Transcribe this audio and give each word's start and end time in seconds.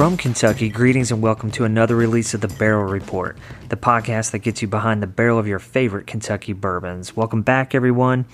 From 0.00 0.16
Kentucky, 0.16 0.70
greetings 0.70 1.12
and 1.12 1.20
welcome 1.20 1.50
to 1.50 1.66
another 1.66 1.94
release 1.94 2.32
of 2.32 2.40
the 2.40 2.48
Barrel 2.48 2.84
Report, 2.90 3.36
the 3.68 3.76
podcast 3.76 4.30
that 4.30 4.38
gets 4.38 4.62
you 4.62 4.66
behind 4.66 5.02
the 5.02 5.06
barrel 5.06 5.38
of 5.38 5.46
your 5.46 5.58
favorite 5.58 6.06
Kentucky 6.06 6.54
bourbons. 6.54 7.14
Welcome 7.14 7.42
back, 7.42 7.74
everyone. 7.74 8.24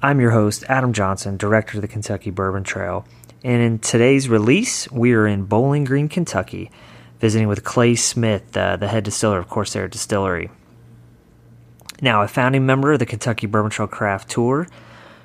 I'm 0.00 0.20
your 0.20 0.30
host, 0.30 0.62
Adam 0.68 0.92
Johnson, 0.92 1.36
director 1.36 1.78
of 1.78 1.82
the 1.82 1.88
Kentucky 1.88 2.30
Bourbon 2.30 2.62
Trail. 2.62 3.04
And 3.42 3.60
in 3.60 3.80
today's 3.80 4.28
release, 4.28 4.88
we 4.92 5.12
are 5.14 5.26
in 5.26 5.46
Bowling 5.46 5.82
Green, 5.82 6.08
Kentucky, 6.08 6.70
visiting 7.18 7.48
with 7.48 7.64
Clay 7.64 7.96
Smith, 7.96 8.56
uh, 8.56 8.76
the 8.76 8.86
head 8.86 9.02
distiller 9.02 9.40
of 9.40 9.48
Corsair 9.48 9.88
Distillery. 9.88 10.48
Now, 12.00 12.22
a 12.22 12.28
founding 12.28 12.66
member 12.66 12.92
of 12.92 13.00
the 13.00 13.04
Kentucky 13.04 13.48
Bourbon 13.48 13.72
Trail 13.72 13.88
Craft 13.88 14.30
Tour, 14.30 14.68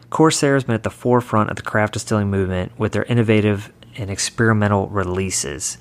Corsair 0.10 0.54
has 0.54 0.64
been 0.64 0.76
at 0.76 0.84
the 0.84 0.90
forefront 0.90 1.50
of 1.50 1.58
the 1.58 1.62
craft 1.62 1.94
distilling 1.94 2.32
movement 2.32 2.72
with 2.80 2.94
their 2.94 3.04
innovative 3.04 3.72
and 3.96 4.10
experimental 4.10 4.88
releases. 4.88 5.78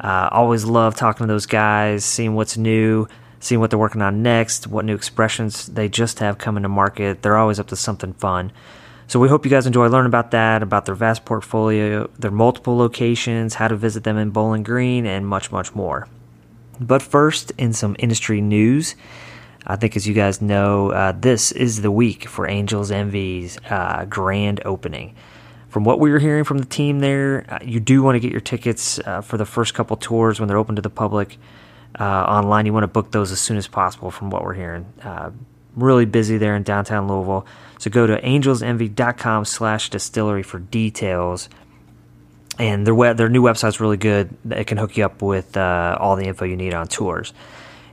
Uh, 0.00 0.28
always 0.32 0.64
love 0.64 0.96
talking 0.96 1.26
to 1.26 1.32
those 1.32 1.46
guys, 1.46 2.04
seeing 2.04 2.34
what's 2.34 2.56
new, 2.56 3.06
seeing 3.38 3.60
what 3.60 3.70
they're 3.70 3.78
working 3.78 4.02
on 4.02 4.22
next, 4.22 4.66
what 4.66 4.84
new 4.84 4.94
expressions 4.94 5.66
they 5.66 5.88
just 5.88 6.18
have 6.18 6.38
coming 6.38 6.62
to 6.62 6.68
market. 6.68 7.22
They're 7.22 7.36
always 7.36 7.60
up 7.60 7.68
to 7.68 7.76
something 7.76 8.12
fun. 8.14 8.52
So 9.06 9.20
we 9.20 9.28
hope 9.28 9.44
you 9.44 9.50
guys 9.50 9.66
enjoy 9.66 9.88
learning 9.88 10.08
about 10.08 10.30
that, 10.30 10.62
about 10.62 10.86
their 10.86 10.94
vast 10.94 11.24
portfolio, 11.24 12.08
their 12.18 12.30
multiple 12.30 12.76
locations, 12.76 13.54
how 13.54 13.68
to 13.68 13.76
visit 13.76 14.04
them 14.04 14.16
in 14.16 14.30
Bowling 14.30 14.62
Green, 14.62 15.06
and 15.06 15.26
much, 15.26 15.52
much 15.52 15.74
more. 15.74 16.08
But 16.80 17.02
first, 17.02 17.52
in 17.58 17.72
some 17.72 17.94
industry 17.98 18.40
news, 18.40 18.96
I 19.66 19.76
think 19.76 19.96
as 19.96 20.08
you 20.08 20.14
guys 20.14 20.40
know, 20.40 20.90
uh, 20.90 21.12
this 21.12 21.52
is 21.52 21.82
the 21.82 21.90
week 21.90 22.26
for 22.26 22.48
Angels 22.48 22.90
Envy's 22.90 23.58
uh, 23.68 24.06
grand 24.06 24.62
opening 24.64 25.14
from 25.72 25.84
what 25.84 25.98
we 25.98 26.10
were 26.10 26.18
hearing 26.18 26.44
from 26.44 26.58
the 26.58 26.66
team 26.66 27.00
there, 27.00 27.46
uh, 27.48 27.58
you 27.64 27.80
do 27.80 28.02
want 28.02 28.14
to 28.14 28.20
get 28.20 28.30
your 28.30 28.42
tickets 28.42 28.98
uh, 28.98 29.22
for 29.22 29.38
the 29.38 29.46
first 29.46 29.72
couple 29.72 29.96
tours 29.96 30.38
when 30.38 30.46
they're 30.46 30.58
open 30.58 30.76
to 30.76 30.82
the 30.82 30.90
public 30.90 31.38
uh, 31.98 32.04
online. 32.04 32.66
You 32.66 32.74
want 32.74 32.84
to 32.84 32.88
book 32.88 33.10
those 33.10 33.32
as 33.32 33.40
soon 33.40 33.56
as 33.56 33.68
possible, 33.68 34.10
from 34.10 34.28
what 34.28 34.44
we're 34.44 34.52
hearing. 34.52 34.84
Uh, 35.02 35.30
really 35.74 36.04
busy 36.04 36.36
there 36.36 36.54
in 36.56 36.62
downtown 36.62 37.08
Louisville. 37.08 37.46
So 37.78 37.90
go 37.90 38.06
to 38.06 38.20
angelsenvy.com 38.20 39.46
slash 39.46 39.88
distillery 39.88 40.42
for 40.42 40.58
details. 40.58 41.48
And 42.58 42.86
their 42.86 42.94
web, 42.94 43.16
their 43.16 43.30
new 43.30 43.42
website's 43.42 43.80
really 43.80 43.96
good. 43.96 44.36
It 44.50 44.66
can 44.66 44.76
hook 44.76 44.98
you 44.98 45.06
up 45.06 45.22
with 45.22 45.56
uh, 45.56 45.96
all 45.98 46.16
the 46.16 46.26
info 46.26 46.44
you 46.44 46.56
need 46.56 46.74
on 46.74 46.86
tours. 46.86 47.32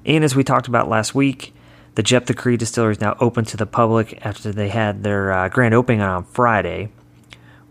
And 0.06 0.26
as 0.26 0.36
we 0.36 0.44
talked 0.44 0.68
about 0.68 0.90
last 0.90 1.16
week, 1.16 1.54
the 1.96 2.04
Jeptha 2.04 2.36
Creed 2.36 2.60
Distillery 2.60 2.92
is 2.92 3.00
now 3.00 3.16
open 3.22 3.46
to 3.46 3.56
the 3.56 3.66
public 3.66 4.20
after 4.26 4.52
they 4.52 4.68
had 4.68 5.04
their 5.04 5.32
uh, 5.32 5.48
grand 5.48 5.74
opening 5.74 6.02
on 6.02 6.26
Friday 6.26 6.90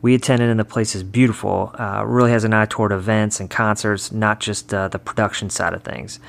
we 0.00 0.14
attended 0.14 0.48
and 0.48 0.60
the 0.60 0.64
place 0.64 0.94
is 0.94 1.02
beautiful. 1.02 1.74
Uh, 1.78 2.04
really 2.06 2.30
has 2.30 2.44
an 2.44 2.54
eye 2.54 2.66
toward 2.66 2.92
events 2.92 3.40
and 3.40 3.50
concerts, 3.50 4.12
not 4.12 4.40
just 4.40 4.72
uh, 4.72 4.88
the 4.88 4.98
production 4.98 5.50
side 5.50 5.74
of 5.74 5.82
things. 5.82 6.20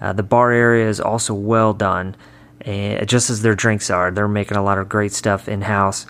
Uh, 0.00 0.12
the 0.12 0.22
bar 0.22 0.52
area 0.52 0.88
is 0.88 1.00
also 1.00 1.34
well 1.34 1.74
done, 1.74 2.16
and 2.62 3.06
just 3.08 3.28
as 3.28 3.42
their 3.42 3.54
drinks 3.54 3.90
are. 3.90 4.10
They're 4.10 4.28
making 4.28 4.56
a 4.56 4.62
lot 4.62 4.78
of 4.78 4.88
great 4.88 5.12
stuff 5.12 5.48
in 5.48 5.62
house. 5.62 6.06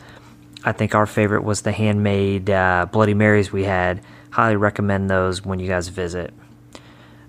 I 0.63 0.73
think 0.73 0.95
our 0.95 1.07
favorite 1.07 1.43
was 1.43 1.63
the 1.63 1.73
handmade 1.73 2.51
uh, 2.51 2.87
Bloody 2.93 3.15
Marys 3.15 3.51
we 3.51 3.65
had. 3.65 4.03
Highly 4.31 4.57
recommend 4.57 5.09
those 5.09 5.45
when 5.45 5.59
you 5.59 5.67
guys 5.67 5.89
visit. 5.89 6.33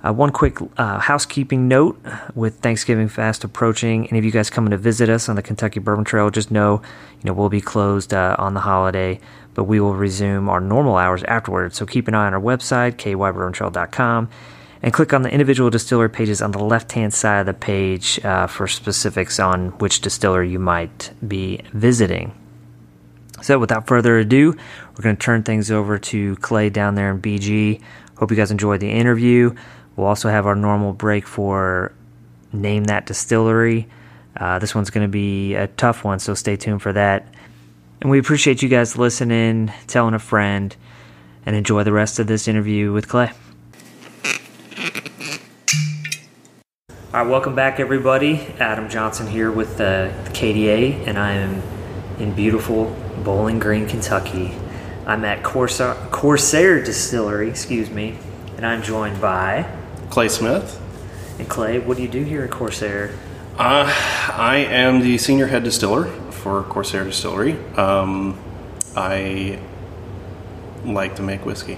Uh, 0.03 0.11
one 0.11 0.31
quick 0.31 0.57
uh, 0.77 0.99
housekeeping 0.99 1.67
note 1.67 1.99
with 2.33 2.59
Thanksgiving 2.59 3.07
fast 3.07 3.43
approaching. 3.43 4.07
Any 4.07 4.19
of 4.19 4.25
you 4.25 4.31
guys 4.31 4.49
coming 4.49 4.71
to 4.71 4.77
visit 4.77 5.09
us 5.09 5.29
on 5.29 5.35
the 5.35 5.43
Kentucky 5.43 5.79
Bourbon 5.79 6.03
Trail, 6.03 6.29
just 6.31 6.51
know, 6.51 6.81
you 7.21 7.27
know, 7.27 7.33
we'll 7.33 7.49
be 7.49 7.61
closed 7.61 8.13
on 8.13 8.55
the 8.55 8.61
holiday 8.61 9.19
but 9.53 9.65
we 9.65 9.79
will 9.79 9.95
resume 9.95 10.49
our 10.49 10.59
normal 10.59 10.97
hours 10.97 11.23
afterwards. 11.23 11.77
So 11.77 11.85
keep 11.85 12.07
an 12.07 12.15
eye 12.15 12.27
on 12.27 12.33
our 12.33 12.41
website, 12.41 12.95
kybourbontrail.com, 12.95 14.29
and 14.81 14.93
click 14.93 15.13
on 15.13 15.21
the 15.21 15.31
individual 15.31 15.69
distillery 15.69 16.09
pages 16.09 16.41
on 16.41 16.51
the 16.51 16.63
left 16.63 16.91
hand 16.93 17.13
side 17.13 17.41
of 17.41 17.45
the 17.45 17.53
page 17.53 18.23
uh, 18.23 18.47
for 18.47 18.67
specifics 18.67 19.39
on 19.39 19.69
which 19.79 20.01
distiller 20.01 20.43
you 20.43 20.59
might 20.59 21.11
be 21.27 21.61
visiting. 21.73 22.33
So, 23.41 23.57
without 23.57 23.87
further 23.87 24.19
ado, 24.19 24.51
we're 24.51 25.03
going 25.03 25.15
to 25.15 25.21
turn 25.21 25.43
things 25.43 25.71
over 25.71 25.97
to 25.97 26.35
Clay 26.37 26.69
down 26.69 26.95
there 26.95 27.09
in 27.09 27.21
BG. 27.21 27.81
Hope 28.17 28.29
you 28.29 28.37
guys 28.37 28.51
enjoyed 28.51 28.79
the 28.81 28.91
interview. 28.91 29.55
We'll 29.95 30.07
also 30.07 30.29
have 30.29 30.45
our 30.45 30.55
normal 30.55 30.93
break 30.93 31.27
for 31.27 31.91
Name 32.53 32.85
That 32.85 33.07
Distillery. 33.07 33.87
Uh, 34.37 34.59
this 34.59 34.75
one's 34.75 34.89
going 34.89 35.05
to 35.05 35.11
be 35.11 35.55
a 35.55 35.67
tough 35.67 36.03
one, 36.03 36.19
so 36.19 36.33
stay 36.33 36.55
tuned 36.55 36.81
for 36.81 36.93
that. 36.93 37.33
And 38.01 38.09
we 38.09 38.17
appreciate 38.17 38.63
you 38.63 38.69
guys 38.69 38.97
listening, 38.97 39.71
telling 39.85 40.15
a 40.15 40.19
friend, 40.19 40.75
and 41.45 41.55
enjoy 41.55 41.83
the 41.83 41.91
rest 41.91 42.17
of 42.17 42.25
this 42.25 42.47
interview 42.47 42.91
with 42.91 43.07
Clay. 43.07 43.31
All 47.13 47.21
right, 47.21 47.29
welcome 47.29 47.53
back, 47.53 47.79
everybody. 47.79 48.39
Adam 48.59 48.89
Johnson 48.89 49.27
here 49.27 49.51
with 49.51 49.73
uh, 49.75 50.07
the 50.23 50.31
KDA, 50.31 51.07
and 51.07 51.19
I 51.19 51.33
am 51.33 51.61
in 52.17 52.33
beautiful 52.33 52.85
Bowling 53.23 53.59
Green, 53.59 53.87
Kentucky. 53.87 54.51
I'm 55.05 55.23
at 55.23 55.43
Corsair, 55.43 55.93
Corsair 56.09 56.83
Distillery, 56.83 57.49
excuse 57.49 57.91
me, 57.91 58.17
and 58.57 58.65
I'm 58.65 58.81
joined 58.81 59.21
by 59.21 59.71
Clay 60.09 60.29
Smith. 60.29 60.81
And 61.37 61.47
Clay, 61.47 61.77
what 61.77 61.97
do 61.97 62.03
you 62.03 62.09
do 62.09 62.23
here 62.23 62.43
at 62.43 62.49
Corsair? 62.49 63.15
Uh, 63.59 63.93
I 64.33 64.65
am 64.67 65.01
the 65.01 65.19
senior 65.19 65.47
head 65.47 65.63
distiller 65.63 66.11
for 66.41 66.63
Corsair 66.63 67.03
Distillery. 67.03 67.53
Um, 67.75 68.37
I 68.95 69.59
like 70.83 71.15
to 71.17 71.21
make 71.21 71.45
whiskey. 71.45 71.73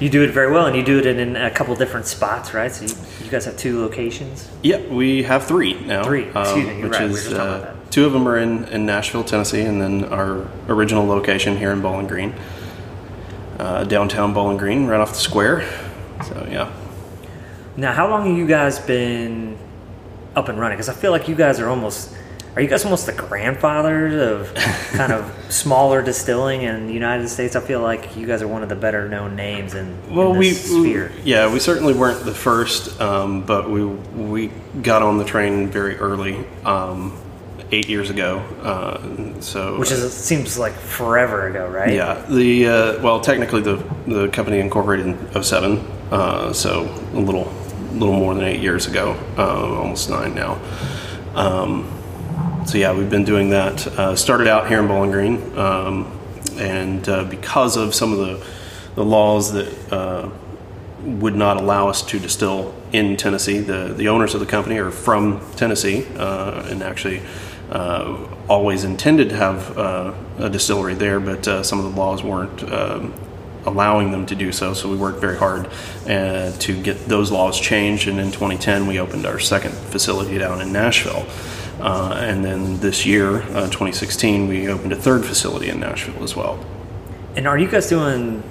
you 0.00 0.10
do 0.10 0.24
it 0.24 0.32
very 0.32 0.50
well, 0.50 0.66
and 0.66 0.76
you 0.76 0.82
do 0.82 0.98
it 0.98 1.06
in, 1.06 1.36
a 1.36 1.50
couple 1.50 1.74
different 1.76 2.06
spots, 2.06 2.52
right? 2.52 2.72
So 2.72 2.84
you, 2.84 3.24
you, 3.24 3.30
guys 3.30 3.44
have 3.44 3.56
two 3.56 3.80
locations. 3.80 4.50
Yeah, 4.62 4.84
we 4.88 5.22
have 5.22 5.46
three 5.46 5.74
now. 5.74 6.02
Three, 6.02 6.24
excuse 6.24 6.66
me, 6.66 6.82
which 6.82 6.92
right. 6.92 7.02
is 7.02 7.32
uh, 7.32 7.76
two 7.90 8.04
of 8.04 8.12
them 8.12 8.26
are 8.26 8.38
in, 8.38 8.64
in 8.64 8.84
Nashville, 8.84 9.22
Tennessee, 9.22 9.62
and 9.62 9.80
then 9.80 10.04
our 10.06 10.48
original 10.68 11.06
location 11.06 11.56
here 11.56 11.70
in 11.70 11.80
Bowling 11.80 12.08
Green, 12.08 12.34
uh, 13.58 13.84
downtown 13.84 14.34
Bowling 14.34 14.56
Green, 14.56 14.86
right 14.86 15.00
off 15.00 15.12
the 15.12 15.20
square. 15.20 15.68
So 16.24 16.48
yeah. 16.50 16.72
Now, 17.76 17.92
how 17.92 18.10
long 18.10 18.26
have 18.26 18.36
you 18.36 18.46
guys 18.46 18.80
been 18.80 19.56
up 20.34 20.48
and 20.48 20.58
running? 20.58 20.76
Because 20.76 20.88
I 20.88 20.94
feel 20.94 21.10
like 21.10 21.28
you 21.28 21.34
guys 21.34 21.60
are 21.60 21.68
almost 21.68 22.14
are 22.54 22.60
you 22.60 22.68
guys 22.68 22.84
almost 22.84 23.06
the 23.06 23.12
grandfathers 23.12 24.14
of 24.14 24.54
kind 24.92 25.10
of 25.10 25.34
smaller 25.50 26.02
distilling 26.02 26.62
in 26.62 26.86
the 26.86 26.92
United 26.92 27.28
States? 27.28 27.56
I 27.56 27.60
feel 27.60 27.80
like 27.80 28.14
you 28.14 28.26
guys 28.26 28.42
are 28.42 28.48
one 28.48 28.62
of 28.62 28.68
the 28.68 28.76
better 28.76 29.08
known 29.08 29.36
names 29.36 29.74
in, 29.74 29.96
well, 30.14 30.32
in 30.32 30.38
we, 30.38 30.50
sphere. 30.52 31.12
Yeah, 31.24 31.50
we 31.50 31.58
certainly 31.58 31.94
weren't 31.94 32.26
the 32.26 32.34
first, 32.34 33.00
um, 33.00 33.46
but 33.46 33.70
we 33.70 33.86
we 33.86 34.48
got 34.82 35.02
on 35.02 35.16
the 35.16 35.24
train 35.24 35.68
very 35.68 35.96
early, 35.96 36.44
um, 36.66 37.18
eight 37.70 37.88
years 37.88 38.10
ago. 38.10 38.40
Uh, 38.60 39.40
so 39.40 39.78
which 39.78 39.90
is 39.90 40.12
seems 40.12 40.58
like 40.58 40.74
forever 40.74 41.46
ago, 41.46 41.66
right? 41.68 41.94
Yeah. 41.94 42.22
The 42.28 42.68
uh, 42.68 43.02
well, 43.02 43.20
technically 43.22 43.62
the 43.62 43.76
the 44.06 44.28
company 44.28 44.58
incorporated 44.58 45.06
in 45.06 45.42
07, 45.42 45.78
uh, 46.10 46.52
so 46.52 46.82
a 47.14 47.18
little 47.18 47.50
little 47.92 48.14
more 48.14 48.34
than 48.34 48.44
eight 48.44 48.60
years 48.60 48.86
ago, 48.86 49.18
uh, 49.36 49.78
almost 49.78 50.10
nine 50.10 50.34
now. 50.34 50.60
Um, 51.34 51.90
so 52.66 52.78
yeah, 52.78 52.92
we've 52.92 53.10
been 53.10 53.24
doing 53.24 53.50
that. 53.50 53.86
Uh, 53.86 54.16
started 54.16 54.46
out 54.46 54.68
here 54.68 54.80
in 54.80 54.86
Bowling 54.86 55.10
Green, 55.10 55.58
um, 55.58 56.18
and 56.56 57.08
uh, 57.08 57.24
because 57.24 57.76
of 57.76 57.94
some 57.94 58.12
of 58.12 58.18
the 58.18 58.46
the 58.94 59.04
laws 59.04 59.52
that 59.52 59.92
uh, 59.92 60.28
would 61.00 61.34
not 61.34 61.56
allow 61.56 61.88
us 61.88 62.02
to 62.02 62.18
distill 62.18 62.74
in 62.92 63.16
Tennessee, 63.16 63.58
the 63.58 63.94
the 63.96 64.08
owners 64.08 64.34
of 64.34 64.40
the 64.40 64.46
company 64.46 64.78
are 64.78 64.90
from 64.90 65.40
Tennessee, 65.56 66.06
uh, 66.16 66.66
and 66.70 66.82
actually. 66.82 67.22
Uh, 67.70 68.28
always 68.48 68.84
intended 68.84 69.30
to 69.30 69.34
have 69.34 69.78
a 69.78 70.50
distillery 70.50 70.92
there, 70.92 71.18
but 71.18 71.64
some 71.64 71.78
of 71.78 71.86
the 71.86 71.98
laws 71.98 72.22
weren't 72.22 72.62
um, 72.70 73.14
allowing 73.64 74.10
them 74.10 74.26
to 74.26 74.34
do 74.34 74.52
so. 74.52 74.74
So 74.74 74.88
we 74.88 74.96
worked 74.96 75.20
very 75.20 75.36
hard 75.36 75.68
uh, 76.06 76.52
to 76.52 76.82
get 76.82 77.06
those 77.08 77.30
laws 77.30 77.60
changed. 77.60 78.08
And 78.08 78.18
in 78.18 78.32
2010, 78.32 78.86
we 78.86 78.98
opened 78.98 79.26
our 79.26 79.38
second 79.38 79.72
facility 79.72 80.38
down 80.38 80.60
in 80.60 80.72
Nashville. 80.72 81.26
Uh, 81.80 82.14
and 82.18 82.44
then 82.44 82.78
this 82.78 83.04
year, 83.06 83.42
uh, 83.42 83.66
2016, 83.66 84.46
we 84.46 84.68
opened 84.68 84.92
a 84.92 84.96
third 84.96 85.24
facility 85.24 85.68
in 85.68 85.80
Nashville 85.80 86.22
as 86.22 86.36
well. 86.36 86.64
And 87.34 87.48
are 87.48 87.58
you 87.58 87.68
guys 87.68 87.88
doing 87.88 88.42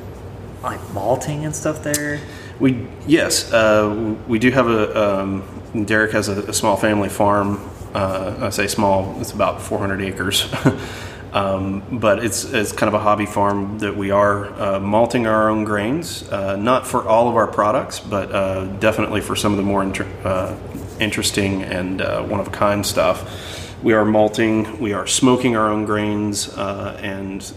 like 0.63 0.93
malting 0.93 1.45
and 1.45 1.55
stuff 1.55 1.83
there? 1.83 2.19
We 2.59 2.87
yes, 3.07 3.51
uh, 3.51 4.15
we 4.27 4.39
do 4.39 4.51
have 4.51 4.67
a. 4.67 5.19
Um, 5.21 5.43
Darek 5.85 6.11
has 6.11 6.27
a, 6.27 6.41
a, 6.43 6.53
small 6.53 6.75
family 6.77 7.09
farm. 7.09 7.59
Uh, 7.93 8.35
I 8.39 8.49
say 8.49 8.67
small; 8.67 9.19
it's 9.21 9.31
about 9.31 9.61
400 9.61 10.01
acres. 10.01 10.51
Um, 11.33 11.99
but 11.99 12.23
it's, 12.23 12.43
it's 12.43 12.73
kind 12.73 12.89
of 12.89 12.93
a 12.93 12.99
hobby 12.99 13.25
farm 13.25 13.79
that 13.79 13.95
we 13.95 14.11
are 14.11 14.47
uh, 14.61 14.79
malting 14.79 15.27
our 15.27 15.49
own 15.49 15.63
grains, 15.63 16.23
uh, 16.29 16.57
not 16.57 16.85
for 16.85 17.07
all 17.07 17.29
of 17.29 17.35
our 17.37 17.47
products, 17.47 18.01
but 18.01 18.31
uh, 18.31 18.65
definitely 18.79 19.21
for 19.21 19.35
some 19.35 19.53
of 19.53 19.57
the 19.57 19.63
more 19.63 19.81
inter- 19.81 20.07
uh, 20.25 20.57
interesting 20.99 21.63
and 21.63 22.01
uh, 22.01 22.21
one 22.23 22.41
of 22.41 22.47
a 22.47 22.51
kind 22.51 22.85
stuff. 22.85 23.73
we 23.81 23.93
are 23.93 24.03
malting, 24.03 24.79
we 24.79 24.91
are 24.91 25.07
smoking 25.07 25.55
our 25.55 25.69
own 25.69 25.85
grains, 25.85 26.49
uh, 26.49 26.99
and 27.01 27.53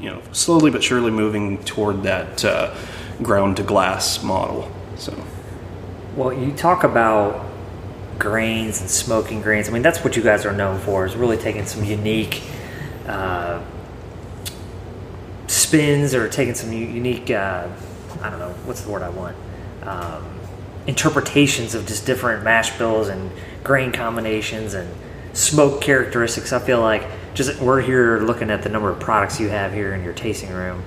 you 0.00 0.10
know 0.10 0.20
slowly 0.32 0.70
but 0.70 0.82
surely 0.82 1.10
moving 1.10 1.62
toward 1.64 2.02
that 2.02 2.44
ground 3.22 3.56
to 3.56 3.62
glass 3.62 4.22
model. 4.22 4.70
So, 4.96 5.14
well, 6.16 6.32
you 6.32 6.52
talk 6.52 6.82
about 6.82 7.46
grains 8.18 8.80
and 8.80 8.90
smoking 8.90 9.42
grains. 9.42 9.68
I 9.68 9.72
mean, 9.72 9.82
that's 9.82 10.02
what 10.04 10.16
you 10.16 10.22
guys 10.22 10.44
are 10.44 10.52
known 10.52 10.80
for 10.80 11.06
is 11.06 11.14
really 11.14 11.36
taking 11.36 11.66
some 11.66 11.84
unique 11.84 12.42
uh, 13.06 13.62
spins 15.46 16.14
or 16.14 16.28
taking 16.28 16.54
some 16.54 16.72
unique. 16.72 17.30
Uh, 17.30 17.68
I 18.22 18.30
don't 18.30 18.38
know 18.38 18.52
what's 18.64 18.82
the 18.82 18.90
word 18.90 19.02
I 19.02 19.10
want. 19.10 19.36
Um, 19.82 20.38
interpretations 20.86 21.74
of 21.74 21.86
just 21.86 22.06
different 22.06 22.44
mash 22.44 22.76
bills 22.78 23.08
and 23.08 23.30
grain 23.62 23.92
combinations 23.92 24.74
and 24.74 24.92
smoke 25.32 25.80
characteristics. 25.80 26.52
I 26.52 26.58
feel 26.58 26.80
like 26.80 27.04
just 27.34 27.60
we're 27.60 27.80
here 27.80 28.20
looking 28.20 28.50
at 28.50 28.62
the 28.62 28.68
number 28.68 28.90
of 28.90 29.00
products 29.00 29.40
you 29.40 29.48
have 29.48 29.72
here 29.72 29.94
in 29.94 30.04
your 30.04 30.12
tasting 30.12 30.50
room. 30.50 30.82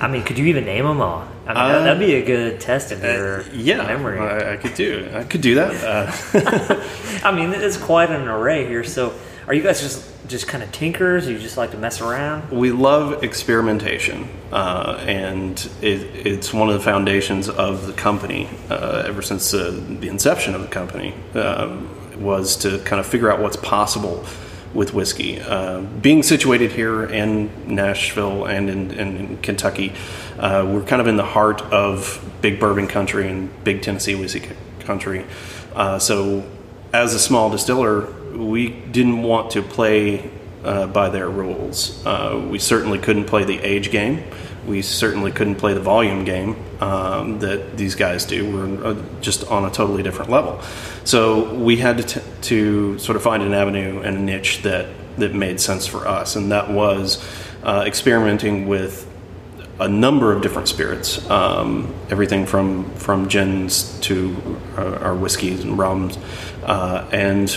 I 0.00 0.08
mean, 0.08 0.22
could 0.22 0.38
you 0.38 0.46
even 0.46 0.64
name 0.64 0.84
them 0.84 1.00
all? 1.00 1.28
I 1.46 1.54
mean, 1.54 1.74
uh, 1.74 1.82
that'd 1.82 1.98
be 1.98 2.14
a 2.14 2.24
good 2.24 2.60
test 2.60 2.92
of 2.92 3.02
your 3.02 3.40
uh, 3.40 3.44
yeah, 3.52 3.86
memory. 3.86 4.18
I, 4.18 4.54
I, 4.54 4.56
could 4.56 4.74
do. 4.74 5.10
I 5.12 5.24
could 5.24 5.40
do 5.40 5.56
that. 5.56 5.70
Uh. 6.34 6.84
I 7.24 7.32
mean, 7.32 7.52
it's 7.52 7.76
quite 7.76 8.10
an 8.10 8.28
array 8.28 8.66
here. 8.66 8.84
So, 8.84 9.14
are 9.50 9.54
you 9.54 9.64
guys 9.64 9.80
just 9.80 10.08
just 10.28 10.46
kind 10.46 10.62
of 10.62 10.70
tinkers? 10.70 11.26
You 11.26 11.36
just 11.36 11.56
like 11.56 11.72
to 11.72 11.76
mess 11.76 12.00
around? 12.00 12.52
We 12.52 12.70
love 12.70 13.24
experimentation, 13.24 14.28
uh, 14.52 15.02
and 15.04 15.58
it, 15.82 16.24
it's 16.24 16.54
one 16.54 16.68
of 16.68 16.74
the 16.74 16.80
foundations 16.80 17.48
of 17.48 17.88
the 17.88 17.92
company 17.92 18.48
uh, 18.70 19.02
ever 19.04 19.22
since 19.22 19.52
uh, 19.52 19.72
the 19.98 20.06
inception 20.06 20.54
of 20.54 20.62
the 20.62 20.68
company. 20.68 21.14
Um, 21.34 21.96
was 22.20 22.54
to 22.58 22.78
kind 22.80 23.00
of 23.00 23.06
figure 23.06 23.32
out 23.32 23.40
what's 23.40 23.56
possible 23.56 24.24
with 24.74 24.92
whiskey. 24.92 25.40
Uh, 25.40 25.80
being 25.80 26.22
situated 26.22 26.70
here 26.70 27.04
in 27.04 27.74
Nashville 27.74 28.44
and 28.44 28.68
in, 28.68 28.90
in 28.90 29.36
Kentucky, 29.38 29.94
uh, 30.38 30.64
we're 30.68 30.84
kind 30.84 31.00
of 31.00 31.08
in 31.08 31.16
the 31.16 31.24
heart 31.24 31.62
of 31.62 32.22
big 32.42 32.60
bourbon 32.60 32.86
country 32.86 33.26
and 33.26 33.64
big 33.64 33.80
Tennessee 33.80 34.14
whiskey 34.14 34.54
country. 34.80 35.24
Uh, 35.74 35.98
so, 35.98 36.44
as 36.92 37.14
a 37.14 37.18
small 37.18 37.48
distiller, 37.48 38.12
we 38.32 38.68
didn't 38.68 39.22
want 39.22 39.52
to 39.52 39.62
play 39.62 40.30
uh, 40.64 40.86
by 40.86 41.08
their 41.08 41.28
rules. 41.28 42.04
Uh, 42.06 42.46
we 42.50 42.58
certainly 42.58 42.98
couldn't 42.98 43.24
play 43.24 43.44
the 43.44 43.58
age 43.58 43.90
game. 43.90 44.22
We 44.66 44.82
certainly 44.82 45.32
couldn't 45.32 45.56
play 45.56 45.72
the 45.72 45.80
volume 45.80 46.24
game 46.24 46.56
um, 46.80 47.38
that 47.38 47.76
these 47.76 47.94
guys 47.94 48.26
do. 48.26 48.52
We're 48.52 48.86
uh, 48.86 49.02
just 49.20 49.44
on 49.44 49.64
a 49.64 49.70
totally 49.70 50.02
different 50.02 50.30
level. 50.30 50.60
So 51.04 51.54
we 51.54 51.76
had 51.76 51.98
to, 51.98 52.02
t- 52.02 52.20
to 52.42 52.98
sort 52.98 53.16
of 53.16 53.22
find 53.22 53.42
an 53.42 53.54
avenue 53.54 54.00
and 54.02 54.16
a 54.16 54.20
niche 54.20 54.62
that, 54.62 54.88
that 55.16 55.34
made 55.34 55.60
sense 55.60 55.86
for 55.86 56.06
us, 56.06 56.36
and 56.36 56.52
that 56.52 56.70
was 56.70 57.24
uh, 57.62 57.84
experimenting 57.86 58.68
with 58.68 59.06
a 59.80 59.88
number 59.88 60.30
of 60.30 60.42
different 60.42 60.68
spirits, 60.68 61.28
um, 61.30 61.92
everything 62.10 62.44
from 62.44 62.84
from 62.96 63.28
gins 63.28 63.98
to 64.00 64.36
uh, 64.76 64.98
our 65.00 65.14
whiskeys 65.14 65.64
and 65.64 65.78
rums, 65.78 66.18
uh, 66.64 67.08
and 67.12 67.48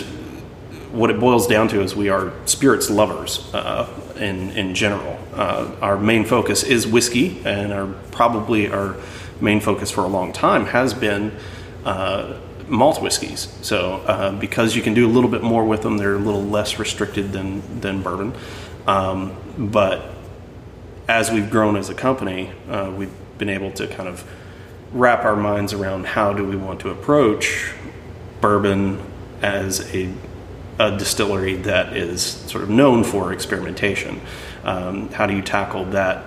what 0.93 1.09
it 1.09 1.19
boils 1.19 1.47
down 1.47 1.67
to 1.69 1.81
is 1.81 1.95
we 1.95 2.09
are 2.09 2.31
spirits 2.45 2.89
lovers 2.89 3.51
uh, 3.53 3.89
in 4.15 4.51
in 4.51 4.75
general. 4.75 5.17
Uh, 5.33 5.71
our 5.81 5.97
main 5.97 6.23
focus 6.23 6.63
is 6.63 6.85
whiskey, 6.85 7.41
and 7.45 7.73
our 7.73 7.87
probably 8.11 8.71
our 8.71 8.95
main 9.41 9.59
focus 9.59 9.89
for 9.89 10.01
a 10.01 10.07
long 10.07 10.31
time 10.31 10.67
has 10.67 10.93
been 10.93 11.35
uh, 11.83 12.39
malt 12.67 13.01
whiskeys. 13.01 13.51
So 13.61 13.95
uh, 14.05 14.31
because 14.33 14.75
you 14.75 14.83
can 14.83 14.93
do 14.93 15.07
a 15.07 15.11
little 15.11 15.29
bit 15.29 15.41
more 15.41 15.65
with 15.65 15.81
them, 15.81 15.97
they're 15.97 16.15
a 16.15 16.19
little 16.19 16.43
less 16.43 16.77
restricted 16.77 17.31
than 17.31 17.81
than 17.81 18.03
bourbon. 18.03 18.33
Um, 18.85 19.35
but 19.57 20.11
as 21.07 21.31
we've 21.31 21.49
grown 21.49 21.75
as 21.75 21.89
a 21.89 21.95
company, 21.95 22.51
uh, 22.69 22.93
we've 22.95 23.11
been 23.39 23.49
able 23.49 23.71
to 23.71 23.87
kind 23.87 24.07
of 24.07 24.23
wrap 24.93 25.25
our 25.25 25.35
minds 25.35 25.73
around 25.73 26.05
how 26.05 26.33
do 26.33 26.45
we 26.45 26.55
want 26.55 26.79
to 26.81 26.89
approach 26.91 27.73
bourbon 28.41 29.01
as 29.41 29.93
a, 29.95 30.13
a 30.79 30.97
distillery 30.97 31.55
that 31.55 31.95
is 31.95 32.21
sort 32.21 32.63
of 32.63 32.69
known 32.69 33.03
for 33.03 33.31
experimentation. 33.31 34.21
Um, 34.63 35.09
how 35.09 35.25
do 35.25 35.35
you 35.35 35.41
tackle 35.41 35.85
that 35.85 36.25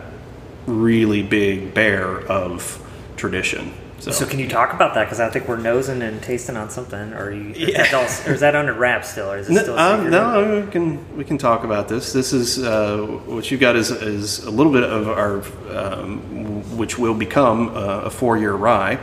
really 0.66 1.22
big 1.22 1.74
bear 1.74 2.20
of 2.20 2.82
tradition? 3.16 3.72
So, 3.98 4.10
so 4.10 4.26
can 4.26 4.38
you 4.38 4.48
talk 4.48 4.74
about 4.74 4.94
that? 4.94 5.04
Because 5.04 5.20
I 5.20 5.30
think 5.30 5.48
we're 5.48 5.56
nosing 5.56 6.02
and 6.02 6.22
tasting 6.22 6.56
on 6.56 6.68
something, 6.68 7.14
or, 7.14 7.32
you, 7.32 7.54
yeah. 7.56 7.82
is, 7.82 7.90
that 7.90 7.94
all, 7.94 8.30
or 8.30 8.34
is 8.34 8.40
that 8.40 8.54
under 8.54 8.74
wraps 8.74 9.10
still, 9.10 9.32
or 9.32 9.38
is 9.38 9.48
it 9.48 9.54
no, 9.54 9.62
still? 9.62 9.78
Um, 9.78 10.10
no, 10.10 10.60
we 10.64 10.70
can 10.70 11.16
we 11.16 11.24
can 11.24 11.38
talk 11.38 11.64
about 11.64 11.88
this. 11.88 12.12
This 12.12 12.34
is 12.34 12.62
uh, 12.62 12.98
what 13.24 13.50
you've 13.50 13.60
got 13.60 13.74
is 13.74 13.90
is 13.90 14.44
a 14.44 14.50
little 14.50 14.70
bit 14.70 14.84
of 14.84 15.08
our, 15.08 15.42
um, 15.74 16.76
which 16.76 16.98
will 16.98 17.14
become 17.14 17.74
a, 17.74 18.02
a 18.04 18.10
four 18.10 18.36
year 18.36 18.52
rye, 18.52 18.98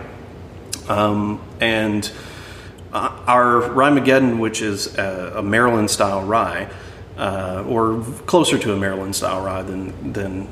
um, 0.88 1.42
and 1.60 2.06
uh, 2.06 2.33
our 2.94 3.62
Ryemageddon, 3.62 4.40
which 4.40 4.62
is 4.62 4.98
a, 4.98 5.34
a 5.38 5.44
Maryland 5.44 5.90
style 5.90 6.22
rye, 6.24 6.70
uh, 7.18 7.64
or 7.68 8.02
closer 8.26 8.58
to 8.58 8.74
a 8.74 8.78
Maryland 8.78 9.16
style 9.16 9.44
rye 9.44 9.64
than 9.64 10.14
than 10.14 10.48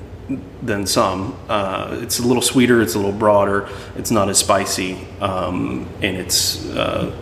than 0.62 0.86
some. 0.86 1.38
Uh, 1.50 2.00
it's 2.02 2.20
a 2.20 2.24
little 2.24 2.42
sweeter, 2.42 2.82
it's 2.82 2.96
a 2.96 2.98
little 2.98 3.12
broader, 3.12 3.68
it's 3.96 4.12
not 4.12 4.30
as 4.30 4.38
spicy, 4.38 5.06
um, 5.20 5.88
and 6.02 6.16
it's 6.16 6.66
uh, 6.70 7.14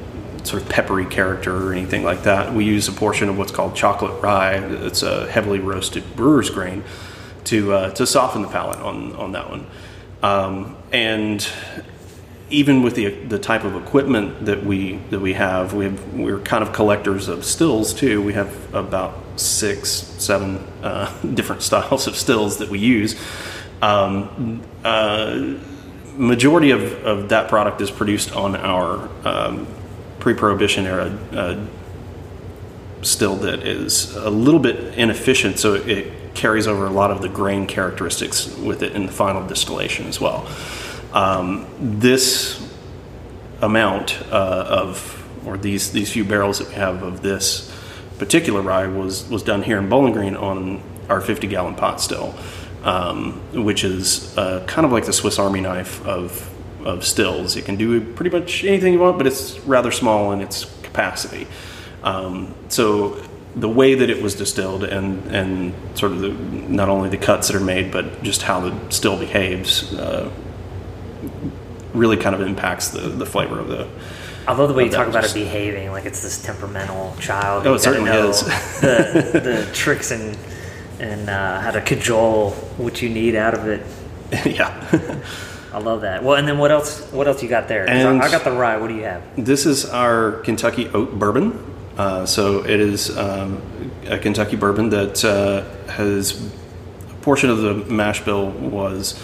sort 0.43 0.61
of 0.61 0.69
peppery 0.69 1.05
character 1.05 1.67
or 1.67 1.73
anything 1.73 2.03
like 2.03 2.23
that. 2.23 2.53
We 2.53 2.65
use 2.65 2.87
a 2.87 2.91
portion 2.91 3.29
of 3.29 3.37
what's 3.37 3.51
called 3.51 3.75
chocolate 3.75 4.21
rye. 4.21 4.55
It's 4.55 5.03
a 5.03 5.29
heavily 5.29 5.59
roasted 5.59 6.15
brewer's 6.15 6.49
grain 6.49 6.83
to 7.45 7.73
uh, 7.73 7.91
to 7.91 8.05
soften 8.05 8.41
the 8.41 8.47
palate 8.47 8.79
on 8.79 9.15
on 9.15 9.31
that 9.33 9.49
one. 9.49 9.65
Um, 10.21 10.75
and 10.91 11.47
even 12.49 12.81
with 12.81 12.95
the 12.95 13.09
the 13.09 13.39
type 13.39 13.63
of 13.63 13.75
equipment 13.75 14.45
that 14.45 14.63
we 14.63 14.97
that 15.09 15.19
we 15.19 15.33
have, 15.33 15.73
we 15.73 15.85
have 15.85 16.13
we're 16.13 16.39
kind 16.39 16.63
of 16.63 16.73
collectors 16.73 17.27
of 17.27 17.45
stills 17.45 17.93
too. 17.93 18.21
We 18.21 18.33
have 18.33 18.73
about 18.73 19.15
six, 19.35 19.89
seven 19.89 20.57
uh, 20.83 21.13
different 21.33 21.61
styles 21.61 22.07
of 22.07 22.15
stills 22.15 22.57
that 22.57 22.69
we 22.69 22.79
use. 22.79 23.19
Um, 23.81 24.61
uh, 24.83 25.55
majority 26.17 26.71
of, 26.71 26.81
of 27.05 27.29
that 27.29 27.47
product 27.47 27.79
is 27.79 27.89
produced 27.89 28.35
on 28.35 28.55
our 28.57 29.09
um, 29.25 29.67
pre-prohibition 30.19 30.85
era 30.85 31.17
uh, 31.31 31.65
still 33.01 33.37
that 33.37 33.65
is 33.65 34.13
a 34.17 34.29
little 34.29 34.59
bit 34.59 34.97
inefficient, 34.97 35.59
so 35.59 35.75
it 35.75 36.11
carries 36.33 36.67
over 36.67 36.85
a 36.85 36.91
lot 36.91 37.11
of 37.11 37.21
the 37.21 37.29
grain 37.29 37.65
characteristics 37.65 38.53
with 38.57 38.83
it 38.83 38.93
in 38.93 39.05
the 39.05 39.11
final 39.11 39.45
distillation 39.47 40.07
as 40.07 40.19
well. 40.19 40.45
Um, 41.13 41.67
this 41.79 42.65
amount 43.61 44.21
uh, 44.31 44.65
of, 44.67 45.27
or 45.45 45.57
these 45.57 45.91
these 45.91 46.11
few 46.11 46.23
barrels 46.23 46.59
that 46.59 46.69
we 46.69 46.75
have 46.75 47.03
of 47.03 47.21
this 47.21 47.73
particular 48.17 48.61
rye 48.61 48.87
was 48.87 49.27
was 49.29 49.43
done 49.43 49.63
here 49.63 49.77
in 49.77 49.89
Bowling 49.89 50.13
Green 50.13 50.35
on 50.35 50.81
our 51.09 51.21
50 51.21 51.47
gallon 51.47 51.75
pot 51.75 51.99
still, 51.99 52.35
um, 52.83 53.41
which 53.63 53.83
is 53.83 54.37
uh, 54.37 54.63
kind 54.67 54.85
of 54.85 54.91
like 54.91 55.05
the 55.05 55.13
Swiss 55.13 55.39
Army 55.39 55.61
knife 55.61 56.05
of 56.05 56.49
of 56.85 57.03
stills. 57.05 57.55
It 57.55 57.65
can 57.65 57.75
do 57.75 58.01
pretty 58.13 58.29
much 58.29 58.63
anything 58.63 58.93
you 58.93 58.99
want, 58.99 59.17
but 59.17 59.27
it's 59.27 59.59
rather 59.61 59.91
small 59.91 60.31
in 60.31 60.41
its 60.41 60.65
capacity. 60.83 61.47
Um, 62.03 62.53
so 62.69 63.21
the 63.55 63.67
way 63.67 63.95
that 63.95 64.09
it 64.09 64.21
was 64.21 64.35
distilled 64.35 64.83
and 64.83 65.25
and 65.33 65.73
sort 65.97 66.11
of 66.11 66.19
the, 66.19 66.29
not 66.29 66.89
only 66.89 67.09
the 67.09 67.17
cuts 67.17 67.47
that 67.47 67.55
are 67.55 67.63
made, 67.63 67.91
but 67.91 68.21
just 68.23 68.43
how 68.43 68.59
the 68.59 68.91
still 68.91 69.17
behaves, 69.17 69.93
uh, 69.95 70.31
really 71.93 72.17
kind 72.17 72.35
of 72.35 72.41
impacts 72.41 72.89
the 72.89 73.01
the 73.01 73.25
flavor 73.25 73.59
of 73.59 73.67
the 73.67 73.87
I 74.47 74.53
love 74.53 74.67
the 74.67 74.73
way 74.73 74.85
you 74.85 74.89
talk 74.89 75.07
about 75.07 75.25
it 75.25 75.33
behaving 75.33 75.91
like 75.91 76.05
it's 76.05 76.23
this 76.23 76.41
temperamental 76.43 77.15
child. 77.19 77.67
Oh, 77.67 77.75
it 77.75 77.79
certainly 77.79 78.09
is. 78.09 78.41
the, 78.81 79.39
the 79.43 79.69
tricks 79.73 80.09
and 80.09 80.35
and 80.99 81.29
uh, 81.29 81.61
how 81.61 81.71
to 81.71 81.81
cajole 81.81 82.51
what 82.77 83.01
you 83.01 83.09
need 83.09 83.35
out 83.35 83.53
of 83.53 83.67
it. 83.67 83.85
yeah. 84.45 85.21
I 85.71 85.77
love 85.77 86.01
that. 86.01 86.23
Well, 86.23 86.35
and 86.35 86.47
then 86.47 86.57
what 86.57 86.71
else? 86.71 87.11
What 87.11 87.27
else 87.27 87.43
you 87.43 87.49
got 87.49 87.67
there? 87.67 87.87
And 87.87 88.23
I 88.23 88.31
got 88.31 88.43
the 88.43 88.51
rye. 88.51 88.77
What 88.77 88.87
do 88.87 88.95
you 88.95 89.03
have? 89.03 89.23
This 89.35 89.67
is 89.67 89.85
our 89.85 90.39
Kentucky 90.41 90.87
oat 90.89 91.17
bourbon. 91.19 91.75
Uh, 91.95 92.25
so 92.25 92.65
it 92.65 92.79
is 92.79 93.15
um, 93.17 93.61
a 94.07 94.17
Kentucky 94.17 94.55
bourbon 94.55 94.89
that 94.89 95.23
uh, 95.23 95.63
has 95.91 96.51
a 97.11 97.13
portion 97.21 97.49
of 97.49 97.59
the 97.59 97.75
mash 97.75 98.23
bill 98.25 98.49
was 98.49 99.21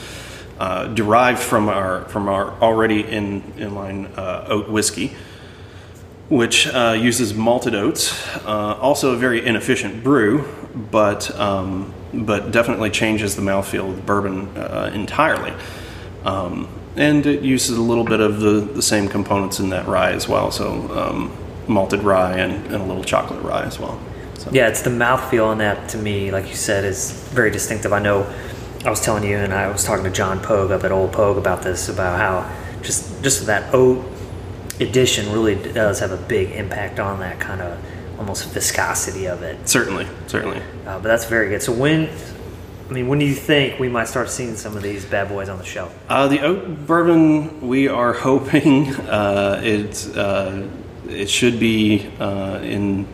uh, 0.59 0.88
derived 0.88 1.39
from 1.39 1.69
our 1.69 2.05
from 2.05 2.29
our 2.29 2.51
already 2.62 3.01
in 3.01 3.43
in 3.57 3.75
line 3.75 4.05
uh, 4.17 4.45
oat 4.47 4.69
whiskey, 4.69 5.15
which 6.29 6.67
uh, 6.67 6.97
uses 6.97 7.33
malted 7.33 7.75
oats. 7.75 8.13
Uh, 8.45 8.77
also, 8.79 9.13
a 9.13 9.17
very 9.17 9.45
inefficient 9.45 10.03
brew, 10.03 10.45
but 10.91 11.38
um, 11.39 11.93
but 12.13 12.51
definitely 12.51 12.89
changes 12.89 13.35
the 13.35 13.41
mouthfeel 13.41 13.89
of 13.89 13.95
the 13.97 14.01
bourbon 14.01 14.47
uh, 14.57 14.91
entirely. 14.93 15.53
Um, 16.24 16.67
and 16.95 17.25
it 17.25 17.41
uses 17.41 17.77
a 17.77 17.81
little 17.81 18.05
bit 18.05 18.19
of 18.19 18.39
the, 18.39 18.62
the 18.62 18.81
same 18.81 19.07
components 19.07 19.59
in 19.59 19.69
that 19.69 19.85
rye 19.88 20.12
as 20.12 20.27
well. 20.27 20.50
So 20.51 20.71
um, 20.97 21.35
malted 21.67 22.03
rye 22.03 22.38
and, 22.38 22.65
and, 22.67 22.75
a 22.75 22.83
little 22.83 23.03
chocolate 23.03 23.43
rye 23.43 23.63
as 23.63 23.79
well. 23.79 24.00
So. 24.38 24.50
Yeah, 24.51 24.67
it's 24.67 24.81
the 24.81 24.89
mouthfeel 24.89 25.45
on 25.45 25.57
that 25.57 25.89
to 25.89 25.97
me, 25.97 26.31
like 26.31 26.47
you 26.47 26.55
said, 26.55 26.85
is 26.85 27.12
very 27.12 27.51
distinctive. 27.51 27.91
I 27.91 28.00
know 28.00 28.24
I 28.86 28.89
was 28.92 29.01
telling 29.01 29.24
you, 29.24 29.38
and 29.38 29.51
I 29.51 29.68
was 29.72 29.84
talking 29.84 30.04
to 30.04 30.12
John 30.12 30.39
Pogue 30.39 30.70
up 30.70 30.84
at 30.84 30.92
Old 30.92 31.12
Pogue 31.12 31.38
about 31.38 31.63
this, 31.63 31.89
about 31.89 32.20
how 32.20 32.82
just 32.84 33.24
just 33.24 33.48
that 33.48 33.74
oat 33.74 34.06
addition 34.80 35.32
really 35.32 35.56
does 35.56 36.00
have 36.00 36.12
a 36.12 36.18
big 36.18 36.51
impact 36.51 37.00
on 37.00 37.20
that 37.20 37.39
kind 37.39 37.62
of 37.62 37.80
almost 38.20 38.48
viscosity 38.50 39.25
of 39.25 39.42
it. 39.42 39.68
Certainly, 39.68 40.08
certainly. 40.27 40.62
Uh, 40.86 41.00
but 41.00 41.04
that's 41.04 41.25
very 41.25 41.50
good. 41.50 41.63
So 41.63 41.72
when, 41.74 42.10
I 42.88 42.94
mean, 42.94 43.08
when 43.08 43.18
do 43.18 43.25
you 43.25 43.34
think 43.34 43.80
we 43.80 43.89
might 43.89 44.08
start 44.08 44.30
seeing 44.30 44.56
some 44.56 44.77
of 44.77 44.84
these 44.84 45.04
bad 45.04 45.30
boys 45.30 45.50
on 45.50 45.58
the 45.58 45.65
shelf? 45.65 45.98
Uh, 46.08 46.27
the 46.27 46.42
oat 46.42 46.86
bourbon, 46.86 47.68
we 47.68 47.88
are 47.88 48.13
hoping 48.30 48.94
uh, 48.96 49.62
it 49.63 50.15
uh, 50.15 50.62
it 51.10 51.30
should 51.30 51.60
be 51.60 52.08
uh, 52.20 52.60
in 52.62 53.08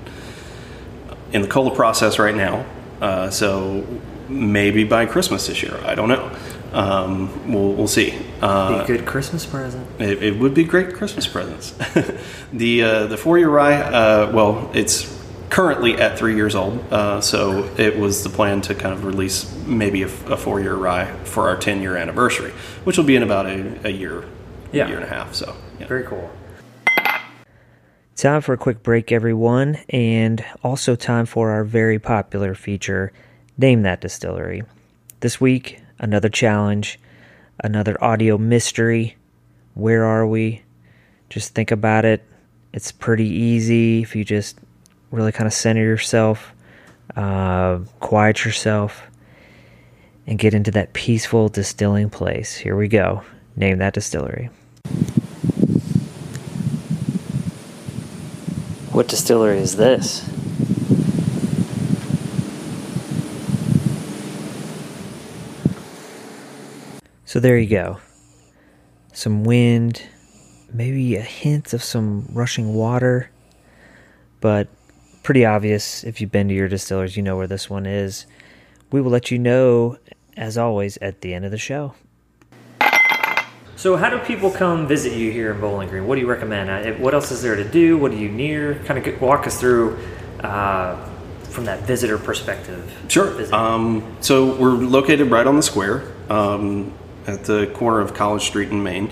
in 1.32 1.42
the 1.42 1.48
COLA 1.48 1.74
process 1.74 2.20
right 2.20 2.36
now. 2.36 2.66
Uh, 3.00 3.30
so 3.30 3.86
maybe 4.30 4.84
by 4.84 5.06
Christmas 5.06 5.48
this 5.48 5.62
year. 5.64 5.80
I 5.86 5.96
don't 5.96 6.10
know. 6.10 6.32
Um, 6.74 7.52
we'll, 7.52 7.74
we'll 7.74 7.88
see. 7.88 8.18
Uh, 8.42 8.78
Be 8.78 8.94
a 8.94 8.98
good 8.98 9.06
Christmas 9.06 9.46
present. 9.46 9.86
It, 10.00 10.24
it 10.24 10.40
would 10.40 10.54
be 10.54 10.64
great 10.64 10.94
Christmas 10.94 11.28
presents. 11.28 11.72
the 12.54 12.84
uh, 12.84 13.08
the 13.08 13.18
four 13.18 13.38
year 13.38 13.50
rye, 13.50 13.76
uh, 13.82 14.32
well, 14.34 14.70
it's 14.74 15.20
currently 15.50 15.96
at 15.96 16.18
three 16.18 16.36
years 16.36 16.56
old, 16.56 16.80
uh, 16.94 17.20
so 17.20 17.66
it 17.78 17.98
was 18.00 18.24
the 18.24 18.30
plan 18.30 18.62
to 18.62 18.74
kind 18.74 18.94
of 18.94 19.04
release 19.04 19.54
maybe 19.66 20.04
a, 20.04 20.06
a 20.08 20.38
four 20.38 20.62
year 20.62 20.76
rye 20.76 21.12
for 21.26 21.50
our 21.50 21.58
ten 21.58 21.82
year 21.82 21.98
anniversary, 21.98 22.52
which 22.86 22.98
will 22.98 23.04
be 23.04 23.18
in 23.18 23.24
about 23.24 23.48
a, 23.48 23.88
a 23.88 23.92
year, 23.92 24.24
Yeah. 24.72 24.86
a 24.86 24.88
year 24.88 24.98
and 24.98 25.06
a 25.06 25.10
half. 25.10 25.34
So 25.34 25.56
yeah. 25.78 25.88
Very 25.88 26.04
cool. 26.04 26.30
Time 28.16 28.42
for 28.42 28.54
a 28.54 28.58
quick 28.58 28.84
break, 28.84 29.12
everyone, 29.12 29.80
and 29.90 30.46
also 30.64 30.96
time 30.96 31.26
for 31.26 31.50
our 31.52 31.64
very 31.64 31.98
popular 31.98 32.54
feature, 32.54 33.12
Name 33.62 33.84
That 33.84 34.02
Distillery. 34.02 34.64
This 35.20 35.40
week, 35.40 35.82
another 36.00 36.30
challenge, 36.30 37.00
another 37.64 37.96
audio 38.04 38.36
mystery. 38.36 39.18
Where 39.76 40.04
are 40.04 40.26
we? 40.26 40.64
Just 41.30 41.54
think 41.54 41.70
about 41.70 42.04
it. 42.04 42.26
It's 42.74 42.92
pretty 42.92 43.28
easy 43.28 44.02
if 44.02 44.16
you 44.16 44.26
just 44.26 44.58
really 45.12 45.32
kind 45.32 45.46
of 45.46 45.54
center 45.54 45.84
yourself, 45.84 46.54
uh, 47.16 47.82
quiet 48.00 48.44
yourself, 48.44 49.04
and 50.26 50.40
get 50.40 50.56
into 50.56 50.72
that 50.72 50.94
peaceful 50.94 51.48
distilling 51.48 52.10
place. 52.10 52.56
Here 52.56 52.76
we 52.76 52.88
go. 52.88 53.22
Name 53.56 53.78
that 53.78 53.94
distillery. 53.94 54.50
What 58.92 59.08
distillery 59.08 59.60
is 59.60 59.76
this? 59.76 60.28
So 67.32 67.40
there 67.40 67.58
you 67.58 67.70
go. 67.70 67.98
Some 69.14 69.46
wind, 69.46 70.04
maybe 70.74 71.16
a 71.16 71.22
hint 71.22 71.72
of 71.72 71.82
some 71.82 72.28
rushing 72.34 72.74
water, 72.74 73.32
but 74.42 74.68
pretty 75.24 75.46
obvious 75.46 76.04
if 76.04 76.20
you've 76.20 76.34
been 76.34 76.50
to 76.50 76.54
your 76.54 76.68
distillers, 76.68 77.16
you 77.16 77.24
know 77.24 77.38
where 77.38 77.48
this 77.48 77.70
one 77.70 77.86
is. 77.86 78.26
We 78.92 79.00
will 79.00 79.12
let 79.12 79.32
you 79.32 79.40
know, 79.40 79.98
as 80.36 80.58
always, 80.58 80.98
at 80.98 81.22
the 81.22 81.34
end 81.34 81.46
of 81.46 81.52
the 81.52 81.58
show. 81.58 81.94
So, 83.78 83.96
how 83.96 84.10
do 84.10 84.20
people 84.20 84.52
come 84.52 84.86
visit 84.86 85.14
you 85.14 85.32
here 85.32 85.54
in 85.54 85.62
Bowling 85.62 85.88
Green? 85.88 86.08
What 86.08 86.16
do 86.16 86.22
you 86.22 86.28
recommend? 86.28 86.70
Uh, 86.70 86.92
What 87.02 87.14
else 87.14 87.32
is 87.32 87.42
there 87.42 87.56
to 87.56 87.64
do? 87.64 87.98
What 87.98 88.12
are 88.12 88.18
you 88.18 88.28
near? 88.28 88.76
Kind 88.84 89.08
of 89.08 89.22
walk 89.22 89.48
us 89.48 89.58
through 89.58 89.98
uh, 90.42 90.98
from 91.44 91.64
that 91.64 91.84
visitor 91.84 92.18
perspective. 92.18 92.94
Sure. 93.08 93.56
Um, 93.56 94.18
so 94.20 94.54
we're 94.58 94.72
located 94.72 95.32
right 95.32 95.48
on 95.48 95.56
the 95.56 95.64
square 95.64 96.12
um, 96.30 96.94
at 97.28 97.44
the 97.44 97.68
corner 97.76 98.00
of 98.00 98.14
College 98.14 98.44
Street 98.44 98.70
in 98.70 98.84
Main. 98.84 99.12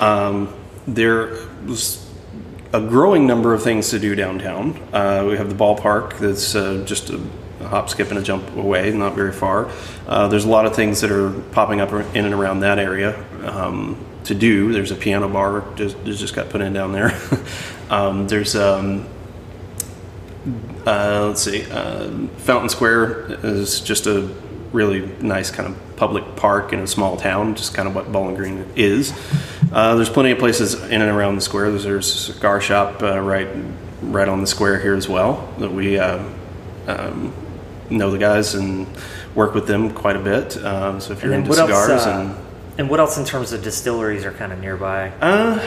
Um, 0.00 0.52
there 0.86 1.36
was 1.66 2.06
a 2.72 2.80
growing 2.80 3.26
number 3.26 3.52
of 3.52 3.62
things 3.62 3.90
to 3.90 3.98
do 3.98 4.14
downtown. 4.14 4.76
Uh, 4.92 5.26
we 5.28 5.36
have 5.36 5.48
the 5.48 5.54
ballpark 5.54 6.18
that's 6.18 6.54
uh, 6.54 6.82
just 6.86 7.10
a 7.10 7.20
hop, 7.64 7.88
skip, 7.88 8.10
and 8.10 8.18
a 8.18 8.22
jump 8.22 8.56
away, 8.56 8.90
not 8.92 9.14
very 9.14 9.32
far. 9.32 9.70
Uh, 10.06 10.28
there's 10.28 10.44
a 10.44 10.48
lot 10.48 10.66
of 10.66 10.74
things 10.74 11.00
that 11.00 11.10
are 11.10 11.30
popping 11.52 11.80
up 11.80 11.92
in 11.92 12.24
and 12.24 12.34
around 12.34 12.60
that 12.60 12.78
area 12.78 13.22
um, 13.44 13.98
to 14.24 14.34
do. 14.34 14.72
There's 14.72 14.90
a 14.90 14.96
piano 14.96 15.28
bar 15.28 15.64
just, 15.76 16.02
that 16.04 16.12
just 16.14 16.34
got 16.34 16.48
put 16.48 16.60
in 16.60 16.72
down 16.72 16.92
there. 16.92 17.20
um, 17.90 18.28
there's 18.28 18.54
um, 18.54 19.06
uh, 20.86 21.26
let's 21.28 21.42
see. 21.42 21.70
Uh, 21.70 22.10
Fountain 22.38 22.68
Square 22.68 23.38
is 23.44 23.80
just 23.80 24.06
a 24.06 24.28
really 24.72 25.06
nice 25.20 25.50
kind 25.50 25.68
of 25.68 25.96
public 25.96 26.36
park 26.36 26.72
in 26.72 26.80
a 26.80 26.86
small 26.86 27.16
town, 27.16 27.54
just 27.54 27.74
kind 27.74 27.88
of 27.88 27.94
what 27.94 28.10
Bowling 28.10 28.36
Green 28.36 28.66
is. 28.76 29.12
Uh, 29.72 29.96
there's 29.96 30.08
plenty 30.08 30.30
of 30.30 30.38
places 30.38 30.74
in 30.74 31.02
and 31.02 31.10
around 31.10 31.36
the 31.36 31.40
square. 31.40 31.70
There's, 31.70 31.84
there's 31.84 32.08
a 32.08 32.32
cigar 32.32 32.60
shop 32.60 33.02
uh, 33.02 33.20
right 33.20 33.48
right 34.02 34.28
on 34.28 34.40
the 34.40 34.46
square 34.46 34.80
here 34.80 34.94
as 34.94 35.08
well 35.08 35.52
that 35.58 35.70
we 35.70 35.98
uh, 35.98 36.24
um, 36.86 37.32
know 37.90 38.10
the 38.10 38.18
guys 38.18 38.54
and 38.54 38.86
work 39.34 39.54
with 39.54 39.66
them 39.66 39.92
quite 39.92 40.16
a 40.16 40.20
bit. 40.20 40.56
Um, 40.64 41.00
so 41.00 41.12
if 41.12 41.22
you're 41.22 41.32
into 41.32 41.50
what 41.50 41.58
else, 41.58 41.70
cigars 41.70 42.06
uh, 42.06 42.20
and 42.20 42.50
and 42.78 42.88
what 42.88 42.98
else 42.98 43.18
in 43.18 43.24
terms 43.24 43.52
of 43.52 43.62
distilleries 43.62 44.24
are 44.24 44.32
kind 44.32 44.52
of 44.52 44.60
nearby? 44.60 45.10
Uh, 45.20 45.58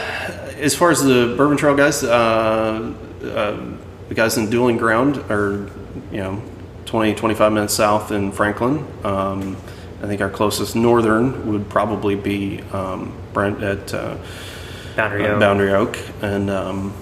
as 0.57 0.75
far 0.75 0.89
as 0.89 1.03
the 1.03 1.35
Bourbon 1.37 1.57
Trail 1.57 1.75
guys, 1.75 2.03
uh, 2.03 2.93
uh, 3.21 3.77
the 4.09 4.15
guys 4.15 4.37
in 4.37 4.49
Dueling 4.49 4.77
Ground 4.77 5.17
are, 5.29 5.69
you 6.11 6.17
know, 6.17 6.41
20, 6.93 7.15
25 7.15 7.51
minutes 7.51 7.73
south 7.73 8.11
in 8.11 8.31
Franklin. 8.31 8.85
Um, 9.03 9.57
I 10.03 10.05
think 10.05 10.21
our 10.21 10.29
closest 10.29 10.75
northern 10.75 11.51
would 11.51 11.67
probably 11.67 12.13
be 12.13 12.61
um, 12.71 13.11
Brent 13.33 13.63
at 13.63 13.91
uh, 13.95 14.15
Boundary 14.95 15.25
uh, 15.25 15.29
Oak. 15.29 15.39
Boundary 15.39 15.73
Oak. 15.73 15.97
And 16.21 16.51
um, 16.51 16.93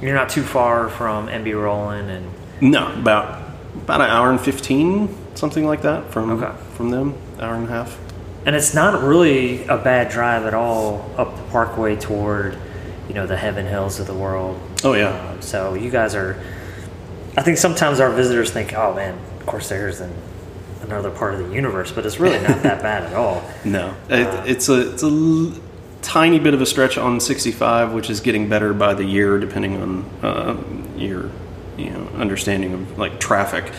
You're 0.00 0.14
not 0.14 0.28
too 0.28 0.44
far 0.44 0.88
from 0.88 1.26
MB 1.26 1.60
Roland 1.60 2.10
and 2.10 2.30
no, 2.60 2.94
about 2.94 3.42
about 3.74 4.02
an 4.02 4.06
hour 4.08 4.30
and 4.30 4.40
15, 4.40 5.34
something 5.34 5.66
like 5.66 5.82
that 5.82 6.12
from, 6.12 6.30
Okay. 6.40 6.56
from 6.74 6.90
them, 6.90 7.16
hour 7.40 7.54
and 7.56 7.64
a 7.68 7.72
half. 7.72 7.98
and 8.46 8.54
it's 8.54 8.72
not 8.72 9.02
really 9.02 9.66
a 9.66 9.78
bad 9.78 10.10
drive 10.12 10.46
at 10.46 10.54
all 10.54 11.10
up 11.16 11.34
the 11.34 11.42
Parkway 11.50 11.96
toward, 11.96 12.56
you 13.08 13.14
know, 13.14 13.26
the 13.26 13.36
Heaven 13.36 13.66
Hills 13.66 13.98
of 13.98 14.06
the 14.06 14.14
world. 14.14 14.60
Oh, 14.84 14.92
yeah. 14.92 15.08
Uh, 15.08 15.40
so 15.40 15.74
you 15.74 15.90
guys 15.90 16.14
are. 16.14 16.40
I 17.36 17.42
think 17.42 17.56
sometimes 17.58 18.00
our 18.00 18.10
visitors 18.10 18.50
think, 18.50 18.74
"Oh 18.74 18.94
man, 18.94 19.18
of 19.40 19.46
course 19.46 19.68
there's 19.68 20.00
an, 20.00 20.12
another 20.82 21.10
part 21.10 21.34
of 21.34 21.48
the 21.48 21.54
universe," 21.54 21.90
but 21.92 22.04
it's 22.06 22.20
really 22.20 22.40
not 22.40 22.62
that 22.62 22.82
bad 22.82 23.04
at 23.04 23.14
all. 23.14 23.42
No, 23.64 23.94
it, 24.08 24.26
it's 24.50 24.68
a 24.68 24.92
it's 24.92 25.02
a 25.02 25.06
l- 25.06 25.52
tiny 26.02 26.38
bit 26.38 26.52
of 26.52 26.60
a 26.60 26.66
stretch 26.66 26.98
on 26.98 27.20
65, 27.20 27.92
which 27.92 28.10
is 28.10 28.20
getting 28.20 28.48
better 28.48 28.74
by 28.74 28.92
the 28.94 29.04
year, 29.04 29.38
depending 29.38 29.80
on 29.80 30.04
uh, 30.22 30.56
your 30.96 31.30
you 31.78 31.90
know 31.90 32.06
understanding 32.16 32.74
of 32.74 32.98
like 32.98 33.18
traffic. 33.20 33.72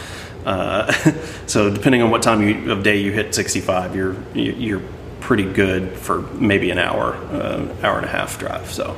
Uh, 0.45 0.91
so 1.48 1.69
depending 1.69 2.01
on 2.01 2.10
what 2.12 2.22
time 2.24 2.41
you, 2.41 2.72
of 2.72 2.81
day 2.83 2.98
you 3.01 3.12
hit 3.12 3.36
65, 3.36 3.95
you're 3.95 4.15
you- 4.33 4.53
you're 4.53 4.81
pretty 5.19 5.45
good 5.45 5.93
for 5.93 6.19
maybe 6.33 6.69
an 6.72 6.77
hour, 6.77 7.13
uh, 7.31 7.65
hour 7.81 7.95
and 7.98 8.05
a 8.05 8.10
half 8.10 8.38
drive. 8.39 8.69
So 8.72 8.98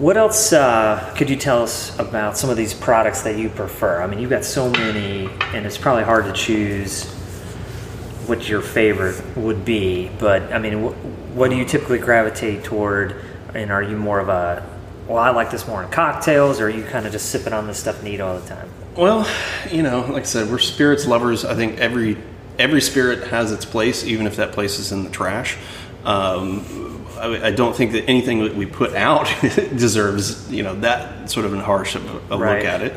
What 0.00 0.16
else 0.16 0.54
uh, 0.54 1.12
could 1.14 1.28
you 1.28 1.36
tell 1.36 1.62
us 1.62 1.94
about 1.98 2.38
some 2.38 2.48
of 2.48 2.56
these 2.56 2.72
products 2.72 3.20
that 3.20 3.36
you 3.36 3.50
prefer? 3.50 4.00
I 4.00 4.06
mean, 4.06 4.18
you've 4.18 4.30
got 4.30 4.46
so 4.46 4.70
many, 4.70 5.28
and 5.52 5.66
it's 5.66 5.76
probably 5.76 6.04
hard 6.04 6.24
to 6.24 6.32
choose 6.32 7.04
what 8.24 8.48
your 8.48 8.62
favorite 8.62 9.22
would 9.36 9.62
be. 9.66 10.10
But 10.18 10.54
I 10.54 10.58
mean, 10.58 10.84
wh- 10.84 11.36
what 11.36 11.50
do 11.50 11.56
you 11.56 11.66
typically 11.66 11.98
gravitate 11.98 12.64
toward? 12.64 13.14
And 13.52 13.70
are 13.70 13.82
you 13.82 13.94
more 13.94 14.18
of 14.20 14.30
a, 14.30 14.66
well, 15.06 15.18
I 15.18 15.32
like 15.32 15.50
this 15.50 15.68
more 15.68 15.84
in 15.84 15.90
cocktails, 15.90 16.60
or 16.60 16.68
are 16.68 16.70
you 16.70 16.82
kind 16.84 17.04
of 17.04 17.12
just 17.12 17.28
sipping 17.28 17.52
on 17.52 17.66
this 17.66 17.78
stuff 17.78 18.02
neat 18.02 18.22
all 18.22 18.40
the 18.40 18.48
time? 18.48 18.70
Well, 18.96 19.28
you 19.70 19.82
know, 19.82 20.00
like 20.10 20.22
I 20.22 20.26
said, 20.26 20.50
we're 20.50 20.60
spirits 20.60 21.06
lovers. 21.06 21.44
I 21.44 21.54
think 21.54 21.78
every 21.78 22.16
every 22.58 22.80
spirit 22.80 23.28
has 23.28 23.52
its 23.52 23.66
place, 23.66 24.02
even 24.04 24.26
if 24.26 24.36
that 24.36 24.52
place 24.52 24.78
is 24.78 24.92
in 24.92 25.04
the 25.04 25.10
trash. 25.10 25.58
Um, 26.06 26.89
I, 27.20 27.48
I 27.48 27.50
don't 27.50 27.74
think 27.76 27.92
that 27.92 28.08
anything 28.08 28.42
that 28.44 28.54
we 28.54 28.66
put 28.66 28.94
out 28.94 29.26
deserves, 29.42 30.50
you 30.50 30.62
know, 30.62 30.74
that 30.76 31.30
sort 31.30 31.46
of 31.46 31.54
a 31.54 31.62
harsh 31.62 31.94
of 31.94 32.30
a, 32.30 32.34
a 32.34 32.38
Right. 32.38 32.56
look 32.56 32.64
at 32.66 32.82
it. 32.82 32.94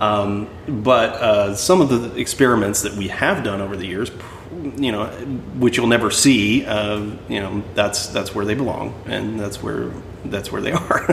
Um, 0.00 0.48
but 0.66 1.10
uh, 1.14 1.54
some 1.54 1.80
of 1.80 1.88
the 1.90 2.18
experiments 2.18 2.82
that 2.82 2.94
we 2.94 3.08
have 3.08 3.44
done 3.44 3.60
over 3.60 3.76
the 3.76 3.86
years, 3.86 4.10
you 4.76 4.92
know, 4.92 5.06
which 5.58 5.76
you'll 5.76 5.86
never 5.86 6.10
see, 6.10 6.64
uh, 6.64 6.98
you 7.28 7.40
know, 7.40 7.62
that's 7.74 8.06
that's 8.08 8.34
where 8.34 8.44
they 8.46 8.54
belong, 8.54 8.94
and 9.06 9.38
that's 9.38 9.62
where 9.62 9.90
that's 10.24 10.50
where 10.50 10.62
they 10.62 10.72
are. 10.88 11.06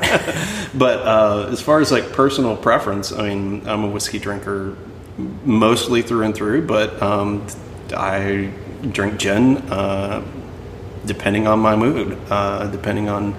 but 0.74 1.00
uh, 1.06 1.50
as 1.52 1.62
far 1.62 1.82
as 1.82 1.92
like 1.92 2.14
personal 2.14 2.56
preference, 2.56 3.12
I 3.12 3.30
mean, 3.30 3.68
I'm 3.68 3.84
a 3.84 3.90
whiskey 3.90 4.20
drinker 4.20 4.78
mostly 5.44 6.02
through 6.02 6.24
and 6.24 6.34
through, 6.36 6.66
but 6.68 7.02
um, 7.02 7.46
I 7.96 8.52
drink 8.92 9.20
gin 9.20 9.58
uh, 9.70 10.24
depending 11.08 11.48
on 11.48 11.60
my 11.60 11.76
mood, 11.76 12.18
uh, 12.30 12.68
depending 12.68 13.10
on 13.10 13.36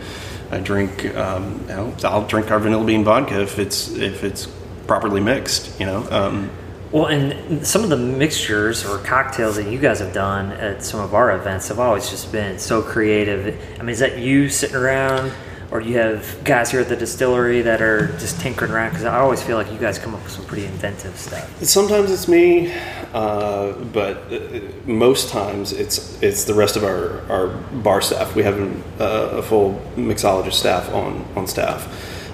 I 0.50 0.58
drink. 0.58 1.14
Um, 1.14 1.66
know, 1.68 1.94
I'll 2.04 2.26
drink 2.26 2.50
our 2.50 2.58
vanilla 2.58 2.84
bean 2.84 3.04
vodka 3.04 3.40
if 3.42 3.58
it's 3.58 3.90
if 3.92 4.24
it's 4.24 4.48
properly 4.86 5.20
mixed. 5.20 5.78
You 5.78 5.86
know. 5.86 6.08
Um, 6.10 6.50
Well, 6.90 7.06
and 7.06 7.66
some 7.66 7.84
of 7.84 7.90
the 7.90 7.98
mixtures 7.98 8.86
or 8.86 8.96
cocktails 9.04 9.56
that 9.56 9.70
you 9.70 9.78
guys 9.78 9.98
have 9.98 10.14
done 10.14 10.52
at 10.52 10.82
some 10.82 11.00
of 11.00 11.12
our 11.14 11.32
events 11.36 11.68
have 11.68 11.78
always 11.78 12.08
just 12.08 12.32
been 12.32 12.58
so 12.58 12.80
creative. 12.80 13.54
I 13.78 13.82
mean, 13.82 13.90
is 13.90 13.98
that 13.98 14.16
you 14.16 14.48
sitting 14.48 14.76
around, 14.76 15.30
or 15.70 15.80
do 15.80 15.88
you 15.88 15.98
have 15.98 16.42
guys 16.44 16.70
here 16.70 16.80
at 16.80 16.88
the 16.88 16.96
distillery 16.96 17.62
that 17.62 17.82
are 17.82 18.08
just 18.18 18.40
tinkering 18.40 18.70
around? 18.70 18.90
Because 18.90 19.04
I 19.04 19.18
always 19.18 19.42
feel 19.42 19.56
like 19.56 19.70
you 19.70 19.78
guys 19.78 19.98
come 19.98 20.14
up 20.14 20.22
with 20.22 20.32
some 20.32 20.44
pretty 20.46 20.64
inventive 20.64 21.16
stuff. 21.16 21.62
Sometimes 21.62 22.10
it's 22.10 22.26
me, 22.26 22.72
uh, 23.12 23.72
but 23.92 24.32
uh, 24.32 24.60
most 24.86 25.28
times 25.28 25.72
it's 25.72 26.20
it's 26.22 26.44
the 26.44 26.54
rest 26.54 26.76
of 26.76 26.84
our, 26.84 27.20
our 27.30 27.48
bar 27.48 28.00
staff. 28.00 28.34
We 28.34 28.42
have 28.44 28.58
uh, 29.00 29.38
a 29.38 29.42
full 29.42 29.80
mixologist 29.96 30.54
staff 30.54 30.88
on 30.92 31.26
on 31.36 31.46
staff 31.46 31.86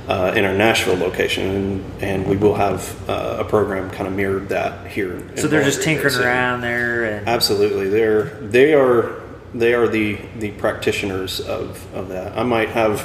uh, 0.08 0.32
in 0.36 0.44
our 0.44 0.54
Nashville 0.54 0.96
location, 0.96 1.44
and, 1.44 2.02
and 2.02 2.26
we 2.26 2.36
will 2.36 2.54
have 2.54 3.08
uh, 3.08 3.38
a 3.40 3.44
program 3.44 3.90
kind 3.90 4.06
of 4.06 4.14
mirrored 4.14 4.50
that 4.50 4.86
here. 4.86 5.22
So 5.36 5.48
they're 5.48 5.64
just 5.64 5.82
tinkering 5.82 6.14
around 6.14 6.60
there, 6.60 7.04
and 7.04 7.28
Absolutely, 7.28 7.88
they're 7.88 8.24
they 8.40 8.74
are 8.74 9.23
they 9.54 9.72
are 9.72 9.86
the 9.86 10.18
the 10.38 10.50
practitioners 10.52 11.40
of 11.40 11.86
of 11.94 12.08
that. 12.08 12.36
I 12.36 12.42
might 12.42 12.70
have 12.70 12.98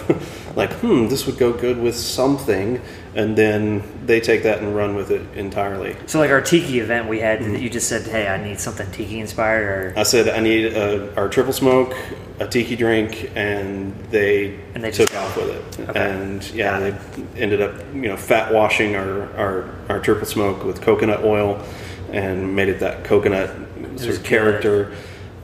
like, 0.55 0.73
hmm, 0.73 1.07
this 1.07 1.25
would 1.27 1.37
go 1.37 1.53
good 1.53 1.77
with 1.79 1.95
something, 1.95 2.81
and 3.15 3.37
then 3.37 3.83
they 4.05 4.19
take 4.19 4.43
that 4.43 4.59
and 4.59 4.75
run 4.75 4.95
with 4.95 5.11
it 5.11 5.21
entirely. 5.35 5.95
so 6.07 6.19
like 6.19 6.31
our 6.31 6.41
tiki 6.41 6.79
event 6.79 7.07
we 7.07 7.19
had, 7.19 7.39
Mm-hmm. 7.39 7.55
you 7.55 7.69
just 7.69 7.87
said, 7.87 8.01
"Hey, 8.07 8.27
I 8.27 8.43
need 8.43 8.59
something 8.59 8.89
tiki 8.91 9.19
inspired," 9.19 9.93
or 9.95 9.99
I 9.99 10.03
said 10.03 10.27
I 10.27 10.39
need 10.39 10.73
a, 10.73 11.15
our 11.15 11.29
triple 11.29 11.53
smoke, 11.53 11.95
a 12.39 12.47
tiki 12.47 12.75
drink, 12.75 13.29
and 13.35 13.93
they, 14.09 14.59
And 14.73 14.83
they 14.83 14.91
took 14.91 15.13
off 15.15 15.37
with 15.37 15.49
it. 15.49 15.89
Okay. 15.89 15.99
And 15.99 16.49
yeah, 16.51 16.79
they 16.79 16.95
ended 17.39 17.61
up 17.61 17.73
you 17.93 18.07
know 18.09 18.17
fat 18.17 18.51
washing 18.51 18.95
our, 18.95 19.31
our 19.37 19.75
our 19.89 19.99
triple 19.99 20.25
smoke 20.25 20.63
with 20.65 20.81
coconut 20.81 21.23
oil, 21.23 21.63
and 22.11 22.55
made 22.55 22.69
it 22.69 22.79
that 22.79 23.03
coconut 23.03 23.49
sort 23.97 24.15
of 24.15 24.23
good. 24.23 24.95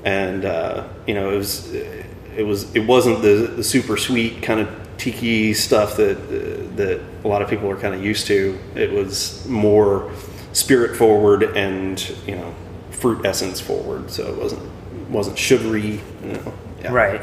And 0.06 0.46
uh, 0.46 0.88
you 1.06 1.14
know 1.14 1.32
it 1.32 1.38
was 1.38 1.74
it 1.74 2.46
was 2.46 2.74
it 2.76 2.86
wasn't 2.86 3.22
the, 3.22 3.52
the 3.56 3.64
super 3.64 3.98
sweet 3.98 4.42
kind 4.42 4.60
of 4.60 4.70
tiki 4.98 5.54
stuff 5.54 5.98
that 5.98 6.18
uh, 6.18 6.76
that 6.76 7.02
a 7.24 7.28
lot 7.28 7.42
of 7.42 7.50
people 7.50 7.70
are 7.70 7.76
kind 7.76 7.94
of 7.94 8.04
used 8.04 8.28
to. 8.28 8.58
It 8.76 8.92
was 8.92 9.46
more 9.48 10.12
spirit 10.54 10.96
forward 10.96 11.44
and 11.44 12.00
you 12.26 12.36
know 12.36 12.54
fruit 12.92 13.26
essence 13.26 13.60
forward. 13.60 14.10
So 14.10 14.28
it 14.28 14.38
wasn't 14.38 15.10
wasn't 15.10 15.38
sugary. 15.38 16.00
You 16.24 16.34
know. 16.34 16.54
Yeah. 16.82 16.92
Right. 16.92 17.22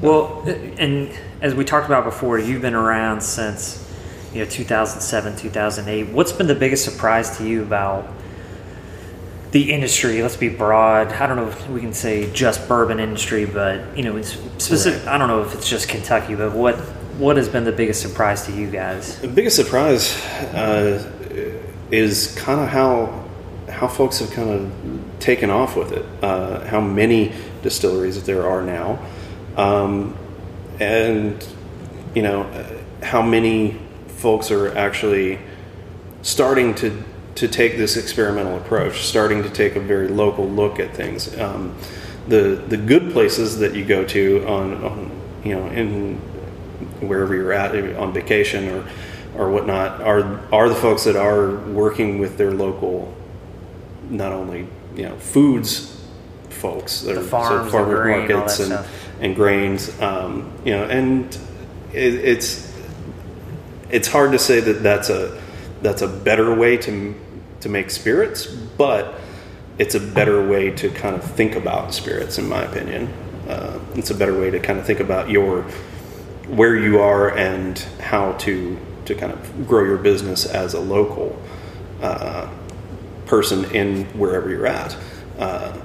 Well, 0.00 0.42
and 0.78 1.10
as 1.40 1.54
we 1.54 1.64
talked 1.64 1.86
about 1.86 2.04
before, 2.04 2.38
you've 2.38 2.62
been 2.62 2.74
around 2.74 3.20
since 3.20 3.84
you 4.32 4.44
know 4.44 4.50
2007, 4.50 5.36
2008. 5.36 6.12
What's 6.12 6.32
been 6.32 6.46
the 6.46 6.54
biggest 6.54 6.84
surprise 6.84 7.36
to 7.38 7.46
you 7.46 7.62
about 7.62 8.08
the 9.50 9.72
industry? 9.72 10.22
Let's 10.22 10.36
be 10.36 10.48
broad. 10.48 11.08
I 11.08 11.26
don't 11.26 11.36
know 11.36 11.48
if 11.48 11.68
we 11.68 11.80
can 11.80 11.94
say 11.94 12.30
just 12.32 12.68
bourbon 12.68 13.00
industry, 13.00 13.46
but 13.46 13.96
you 13.96 14.04
know, 14.04 14.16
it's 14.16 14.36
specific. 14.58 15.06
I 15.06 15.18
don't 15.18 15.28
know 15.28 15.42
if 15.42 15.54
it's 15.54 15.68
just 15.68 15.88
Kentucky, 15.88 16.34
but 16.34 16.52
what 16.52 16.76
what 17.18 17.36
has 17.36 17.48
been 17.48 17.64
the 17.64 17.72
biggest 17.72 18.00
surprise 18.00 18.46
to 18.46 18.52
you 18.52 18.70
guys? 18.70 19.18
The 19.20 19.28
biggest 19.28 19.56
surprise 19.56 20.16
uh, 20.54 21.10
is 21.90 22.34
kind 22.36 22.60
of 22.60 22.68
how 22.68 23.24
how 23.68 23.88
folks 23.88 24.18
have 24.18 24.30
kind 24.30 24.50
of 24.50 25.20
taken 25.20 25.50
off 25.50 25.76
with 25.76 25.92
it. 25.92 26.04
Uh, 26.22 26.66
how 26.66 26.80
many 26.80 27.32
distilleries 27.62 28.16
that 28.16 28.24
there 28.24 28.46
are 28.46 28.62
now, 28.62 28.98
um, 29.56 30.16
and 30.78 31.46
you 32.14 32.22
know 32.22 32.44
how 33.02 33.22
many 33.22 33.80
folks 34.18 34.50
are 34.50 34.76
actually 34.76 35.38
starting 36.22 36.74
to 36.74 37.04
to 37.38 37.48
take 37.48 37.76
this 37.76 37.96
experimental 37.96 38.56
approach, 38.56 39.02
starting 39.04 39.42
to 39.44 39.50
take 39.50 39.76
a 39.76 39.80
very 39.80 40.08
local 40.08 40.48
look 40.48 40.80
at 40.80 40.94
things. 40.94 41.36
Um, 41.38 41.76
the 42.26 42.62
the 42.68 42.76
good 42.76 43.12
places 43.12 43.58
that 43.60 43.74
you 43.74 43.84
go 43.84 44.04
to 44.04 44.44
on, 44.46 44.84
on 44.84 45.10
you 45.44 45.54
know 45.54 45.66
in 45.68 46.16
wherever 47.00 47.34
you're 47.34 47.52
at 47.52 47.74
on 47.96 48.12
vacation 48.12 48.68
or 48.68 48.86
or 49.36 49.50
whatnot 49.50 50.00
are 50.02 50.40
are 50.52 50.68
the 50.68 50.74
folks 50.74 51.04
that 51.04 51.16
are 51.16 51.56
working 51.68 52.18
with 52.18 52.36
their 52.36 52.50
local 52.50 53.14
not 54.10 54.32
only 54.32 54.66
you 54.96 55.04
know 55.04 55.16
foods 55.16 55.94
folks 56.50 57.02
that 57.02 57.14
The 57.14 57.20
are- 57.20 57.24
farms, 57.24 57.64
the 57.66 57.70
farmer 57.70 58.02
grain, 58.02 58.28
markets 58.28 58.58
and 58.58 58.66
stuff. 58.72 59.08
and 59.20 59.34
grains 59.36 60.00
um, 60.00 60.52
you 60.64 60.72
know 60.72 60.84
and 60.84 61.32
it, 61.94 62.14
it's 62.14 62.74
it's 63.90 64.08
hard 64.08 64.32
to 64.32 64.38
say 64.38 64.60
that 64.60 64.82
that's 64.82 65.08
a 65.08 65.40
that's 65.82 66.02
a 66.02 66.08
better 66.08 66.54
way 66.54 66.76
to 66.76 67.14
to 67.60 67.68
make 67.68 67.90
spirits, 67.90 68.46
but 68.46 69.14
it's 69.78 69.94
a 69.94 70.00
better 70.00 70.46
way 70.46 70.70
to 70.70 70.90
kind 70.90 71.14
of 71.14 71.22
think 71.22 71.54
about 71.54 71.94
spirits, 71.94 72.38
in 72.38 72.48
my 72.48 72.62
opinion. 72.62 73.06
Uh, 73.48 73.78
it's 73.94 74.10
a 74.10 74.14
better 74.14 74.38
way 74.38 74.50
to 74.50 74.58
kind 74.58 74.78
of 74.78 74.86
think 74.86 75.00
about 75.00 75.30
your 75.30 75.62
where 76.48 76.76
you 76.76 76.98
are 76.98 77.36
and 77.36 77.78
how 78.00 78.32
to 78.32 78.78
to 79.04 79.14
kind 79.14 79.32
of 79.32 79.66
grow 79.66 79.84
your 79.84 79.98
business 79.98 80.46
as 80.46 80.74
a 80.74 80.80
local 80.80 81.40
uh, 82.02 82.48
person 83.26 83.64
in 83.74 84.04
wherever 84.18 84.50
you're 84.50 84.66
at. 84.66 84.96
Uh, 85.38 85.76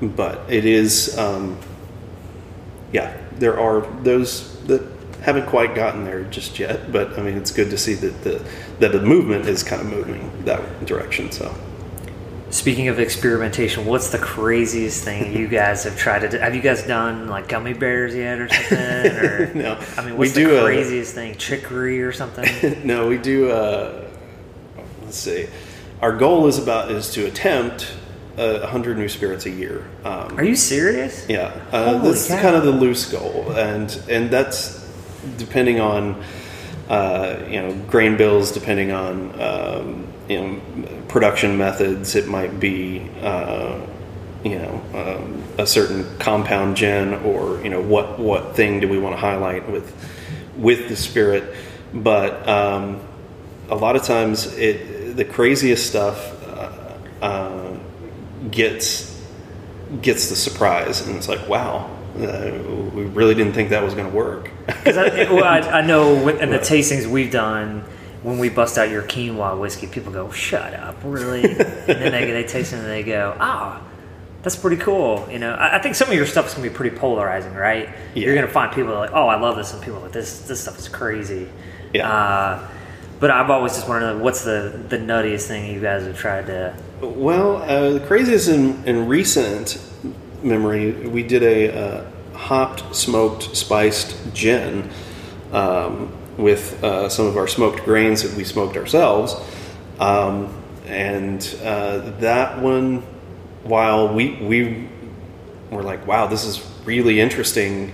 but 0.00 0.40
it 0.50 0.64
is, 0.64 1.16
um, 1.18 1.58
yeah, 2.92 3.16
there 3.38 3.58
are 3.58 3.80
those 4.02 4.60
that 4.66 4.82
haven't 5.22 5.46
quite 5.46 5.74
gotten 5.74 6.04
there 6.04 6.24
just 6.24 6.58
yet. 6.58 6.92
But 6.92 7.18
I 7.18 7.22
mean, 7.22 7.36
it's 7.36 7.50
good 7.50 7.70
to 7.70 7.78
see 7.78 7.94
that 7.94 8.22
the 8.22 8.42
that 8.80 8.92
the 8.92 9.00
movement 9.02 9.46
is 9.46 9.62
kind 9.62 9.80
of 9.82 9.88
moving 9.88 10.44
that 10.44 10.84
direction. 10.86 11.30
So. 11.32 11.54
Speaking 12.50 12.88
of 12.88 12.98
experimentation, 12.98 13.84
what's 13.84 14.08
the 14.08 14.16
craziest 14.18 15.04
thing 15.04 15.36
you 15.36 15.48
guys 15.60 15.84
have 15.84 15.98
tried 15.98 16.20
to 16.20 16.30
do? 16.30 16.38
Have 16.38 16.54
you 16.54 16.62
guys 16.62 16.82
done 16.82 17.28
like 17.28 17.46
gummy 17.46 17.74
bears 17.74 18.14
yet 18.14 18.38
or 18.40 18.48
something? 18.48 18.78
Or, 18.78 19.52
No. 19.54 19.78
I 19.98 20.00
mean, 20.00 20.12
We 20.12 20.18
what's 20.28 20.32
the 20.32 20.44
do 20.44 20.56
a- 20.56 20.62
craziest 20.64 21.14
thing? 21.14 21.34
Chicory 21.36 22.00
or 22.00 22.10
something? 22.12 22.86
no, 22.86 23.06
we 23.06 23.18
do. 23.18 23.50
Uh, 23.50 24.08
let's 25.02 25.18
see. 25.18 25.46
Our 26.00 26.16
goal 26.16 26.46
is 26.46 26.56
about 26.58 26.90
is 26.90 27.10
to 27.12 27.26
attempt 27.26 27.92
uh, 28.38 28.66
hundred 28.66 28.96
new 28.96 29.08
spirits 29.10 29.44
a 29.44 29.50
year. 29.50 29.84
Um, 30.04 30.38
Are 30.38 30.44
you 30.44 30.56
serious? 30.56 31.26
yeah, 31.28 31.52
uh, 31.70 31.98
that's 31.98 32.28
kind 32.28 32.56
of 32.56 32.64
the 32.64 32.70
loose 32.72 33.10
goal, 33.12 33.50
and 33.56 33.90
and 34.08 34.30
that's 34.30 34.87
depending 35.36 35.80
on 35.80 36.22
uh, 36.88 37.44
you 37.48 37.60
know 37.60 37.74
grain 37.86 38.16
bills, 38.16 38.52
depending 38.52 38.92
on 38.92 39.40
um, 39.40 40.06
you 40.28 40.40
know 40.40 40.60
production 41.08 41.56
methods. 41.56 42.14
It 42.14 42.28
might 42.28 42.58
be. 42.60 43.08
Uh, 43.20 43.80
you 44.44 44.56
know, 44.56 44.80
um, 44.94 45.42
a 45.58 45.66
certain 45.66 46.06
compound 46.18 46.76
gin, 46.76 47.12
or 47.12 47.60
you 47.60 47.70
know, 47.70 47.82
what 47.82 48.20
what 48.20 48.54
thing 48.54 48.78
do 48.78 48.86
we 48.86 48.96
want 48.96 49.12
to 49.12 49.20
highlight 49.20 49.68
with 49.68 49.92
with 50.56 50.88
the 50.88 50.94
spirit? 50.94 51.56
But 51.92 52.48
um, 52.48 53.00
a 53.68 53.74
lot 53.74 53.96
of 53.96 54.04
times, 54.04 54.46
it 54.56 55.16
the 55.16 55.24
craziest 55.24 55.88
stuff 55.88 56.38
uh, 57.20 57.76
gets 58.50 59.20
gets 60.02 60.28
the 60.28 60.36
surprise, 60.36 61.06
and 61.06 61.16
it's 61.16 61.28
like, 61.28 61.48
wow, 61.48 61.90
uh, 62.18 62.90
we 62.94 63.04
really 63.04 63.34
didn't 63.34 63.52
think 63.52 63.70
that 63.70 63.82
was 63.82 63.94
going 63.94 64.08
to 64.10 64.14
work. 64.16 64.50
Because 64.66 64.96
I, 64.96 65.08
well, 65.32 65.44
I, 65.44 65.58
I 65.60 65.80
know 65.86 66.22
with- 66.24 66.40
in 66.40 66.50
the 66.50 66.58
tastings 66.58 67.06
we've 67.06 67.30
done, 67.30 67.84
when 68.22 68.38
we 68.38 68.48
bust 68.48 68.78
out 68.78 68.90
your 68.90 69.02
quinoa 69.02 69.58
whiskey, 69.60 69.86
people 69.86 70.12
go, 70.12 70.30
"Shut 70.30 70.74
up, 70.74 70.96
really?" 71.04 71.44
and 71.44 71.56
then 71.86 72.12
they, 72.12 72.30
they 72.30 72.44
taste 72.44 72.72
it 72.72 72.76
and 72.76 72.86
they 72.86 73.02
go, 73.04 73.36
"Ah, 73.38 73.80
that's 74.42 74.56
pretty 74.56 74.76
cool." 74.76 75.26
You 75.30 75.38
know, 75.38 75.52
I, 75.54 75.76
I 75.76 75.82
think 75.82 75.94
some 75.94 76.08
of 76.08 76.14
your 76.14 76.26
stuff 76.26 76.48
is 76.48 76.54
gonna 76.54 76.68
be 76.68 76.74
pretty 76.74 76.96
polarizing, 76.96 77.54
right? 77.54 77.88
You're 78.14 78.34
gonna 78.34 78.48
find 78.48 78.72
people 78.74 78.94
like, 78.94 79.10
"Oh, 79.12 79.28
I 79.28 79.38
love 79.38 79.56
this," 79.56 79.72
and 79.72 79.80
people 79.82 80.00
like, 80.00 80.12
"This 80.12 80.40
this 80.48 80.60
stuff 80.60 80.78
is 80.78 80.88
crazy." 80.88 81.48
Yeah. 81.94 82.10
Uh, 82.12 82.68
but 83.20 83.30
I've 83.30 83.50
always 83.50 83.72
just 83.74 83.86
to 83.86 84.00
know 84.00 84.18
what's 84.18 84.42
the 84.44 84.80
the 84.88 84.98
nuttiest 84.98 85.46
thing 85.46 85.72
you 85.72 85.80
guys 85.80 86.04
have 86.04 86.18
tried 86.18 86.46
to. 86.46 86.74
Well, 87.00 87.56
uh, 87.62 87.90
the 87.90 88.00
craziest 88.00 88.48
in, 88.48 88.84
in 88.84 89.06
recent 89.08 89.80
memory, 90.42 90.92
we 90.92 91.22
did 91.22 91.42
a 91.42 91.76
uh, 91.76 92.10
hopped, 92.34 92.94
smoked, 92.94 93.56
spiced 93.56 94.16
gin 94.34 94.90
um, 95.52 96.12
with 96.36 96.82
uh, 96.82 97.08
some 97.08 97.26
of 97.26 97.36
our 97.36 97.48
smoked 97.48 97.84
grains 97.84 98.22
that 98.22 98.36
we 98.36 98.44
smoked 98.44 98.76
ourselves. 98.76 99.34
Um, 99.98 100.54
and 100.86 101.42
uh, 101.62 102.10
that 102.20 102.60
one, 102.60 103.02
while 103.64 104.14
we, 104.14 104.36
we 104.36 104.88
were 105.70 105.82
like, 105.82 106.06
wow, 106.06 106.26
this 106.26 106.44
is 106.44 106.64
really 106.84 107.20
interesting. 107.20 107.92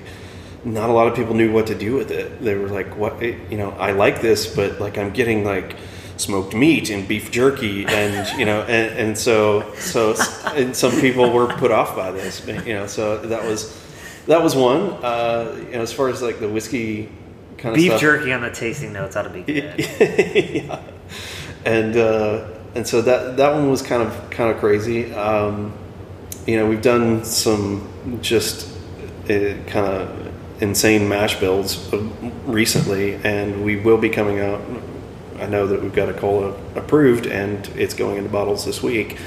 Not 0.64 0.88
a 0.88 0.92
lot 0.92 1.08
of 1.08 1.14
people 1.16 1.34
knew 1.34 1.52
what 1.52 1.66
to 1.68 1.74
do 1.74 1.94
with 1.94 2.10
it. 2.10 2.42
They 2.42 2.54
were 2.54 2.68
like, 2.68 2.96
"What? 2.96 3.20
You 3.20 3.58
know, 3.58 3.72
I 3.72 3.92
like 3.92 4.22
this, 4.22 4.46
but 4.46 4.80
like 4.80 4.96
I'm 4.96 5.12
getting 5.12 5.44
like 5.44 5.76
smoked 6.16 6.54
meat 6.54 6.90
and 6.90 7.06
beef 7.06 7.30
jerky, 7.30 7.84
and 7.86 8.38
you 8.38 8.44
know, 8.44 8.62
and, 8.62 8.98
and 8.98 9.18
so 9.18 9.74
so 9.74 10.14
and 10.54 10.74
some 10.74 10.92
people 11.00 11.30
were 11.30 11.46
put 11.46 11.70
off 11.70 11.96
by 11.96 12.10
this. 12.10 12.46
You 12.46 12.74
know, 12.74 12.86
so 12.86 13.18
that 13.18 13.44
was 13.44 13.80
that 14.26 14.42
was 14.42 14.56
one. 14.56 14.90
Uh, 15.02 15.54
you 15.58 15.72
know, 15.72 15.82
as 15.82 15.92
far 15.92 16.08
as 16.08 16.22
like 16.22 16.40
the 16.40 16.48
whiskey 16.48 17.10
kind 17.58 17.74
of 17.74 17.76
Beef 17.76 17.98
jerky 18.00 18.32
on 18.32 18.42
the 18.42 18.50
tasting 18.50 18.92
notes 18.92 19.16
ought 19.16 19.22
to 19.22 19.30
be 19.30 19.42
good. 19.52 19.74
yeah. 19.78 20.80
and 21.64 21.96
uh, 21.96 22.48
and 22.74 22.86
so 22.86 23.02
that 23.02 23.36
that 23.36 23.52
one 23.54 23.70
was 23.70 23.82
kind 23.82 24.02
of 24.02 24.30
kind 24.30 24.50
of 24.50 24.58
crazy. 24.58 25.12
Um, 25.12 25.72
you 26.46 26.56
know, 26.56 26.68
we've 26.68 26.82
done 26.82 27.24
some 27.24 28.18
just 28.20 28.70
uh, 29.24 29.54
kind 29.66 29.86
of 29.86 30.34
insane 30.60 31.08
mash 31.08 31.40
bills 31.40 31.92
uh, 31.92 31.98
recently, 32.46 33.14
and 33.16 33.64
we 33.64 33.76
will 33.76 33.98
be 33.98 34.08
coming 34.08 34.40
out. 34.40 34.60
I 35.40 35.46
know 35.46 35.66
that 35.66 35.82
we've 35.82 35.94
got 35.94 36.08
a 36.08 36.14
COLA 36.14 36.54
approved, 36.76 37.26
and 37.26 37.66
it's 37.76 37.94
going 37.94 38.16
into 38.16 38.30
bottles 38.30 38.64
this 38.64 38.82
week. 38.82 39.18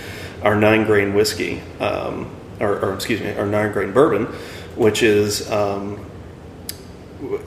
Our 0.43 0.55
nine 0.55 0.85
grain 0.85 1.13
whiskey, 1.13 1.61
um, 1.79 2.29
or, 2.59 2.79
or 2.79 2.93
excuse 2.93 3.21
me, 3.21 3.33
our 3.33 3.45
nine 3.45 3.71
grain 3.71 3.91
bourbon, 3.91 4.25
which 4.75 5.03
is 5.03 5.49
um, 5.51 6.05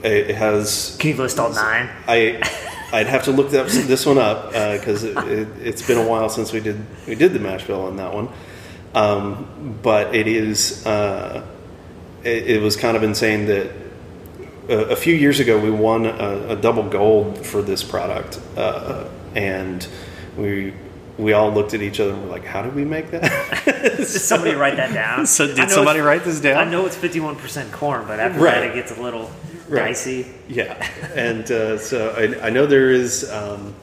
it 0.03 0.35
has. 0.35 0.95
Can 0.99 1.11
you 1.11 1.17
list 1.17 1.39
all 1.39 1.53
nine? 1.53 1.89
I 2.07 2.41
I'd 2.93 3.07
have 3.07 3.23
to 3.23 3.31
look 3.31 3.51
that, 3.51 3.67
this 3.69 4.05
one 4.05 4.17
up 4.17 4.49
because 4.49 5.03
it, 5.03 5.17
it, 5.17 5.47
has 5.65 5.87
been 5.87 5.97
a 5.97 6.07
while 6.07 6.29
since 6.29 6.51
we 6.51 6.59
did 6.59 6.85
we 7.07 7.15
did 7.15 7.33
the 7.33 7.39
mash 7.39 7.65
bill 7.65 7.83
on 7.83 7.97
that 7.97 8.13
one. 8.13 8.29
Um, 8.93 9.79
but 9.81 10.13
it 10.13 10.27
is 10.27 10.85
uh, 10.85 11.45
it, 12.23 12.47
it, 12.51 12.61
was 12.61 12.75
kind 12.75 12.97
of 12.97 13.03
insane 13.03 13.45
that 13.45 13.71
a, 14.69 14.73
a 14.73 14.95
few 14.95 15.15
years 15.15 15.39
ago 15.39 15.59
we 15.59 15.71
won 15.71 16.05
a, 16.05 16.49
a 16.49 16.55
double 16.55 16.83
gold 16.83 17.45
for 17.45 17.61
this 17.61 17.83
product, 17.83 18.39
uh, 18.57 19.07
and 19.35 19.87
we 20.37 20.73
we 21.17 21.33
all 21.33 21.51
looked 21.51 21.73
at 21.73 21.81
each 21.81 21.99
other 21.99 22.13
and 22.13 22.23
were 22.23 22.29
like, 22.29 22.45
"How 22.45 22.61
did 22.61 22.75
we 22.75 22.85
make 22.85 23.11
that?" 23.11 23.63
did 23.97 24.07
somebody 24.07 24.55
write 24.55 24.77
that 24.77 24.93
down? 24.93 25.25
So 25.27 25.53
did 25.53 25.69
somebody 25.69 25.99
write 25.99 26.23
this 26.23 26.39
down? 26.39 26.67
I 26.67 26.69
know 26.69 26.85
it's 26.85 26.95
fifty-one 26.95 27.35
percent 27.35 27.71
corn, 27.71 28.05
but 28.07 28.19
after 28.19 28.39
right. 28.39 28.61
that, 28.61 28.71
it 28.71 28.73
gets 28.75 28.97
a 28.97 29.01
little 29.01 29.31
right. 29.69 29.87
dicey. 29.87 30.27
Yeah, 30.47 30.73
and 31.15 31.49
uh, 31.51 31.77
so 31.77 32.13
I, 32.17 32.47
I, 32.47 32.49
know 32.49 32.65
there 32.65 32.91
is 32.91 33.29
um, 33.31 33.73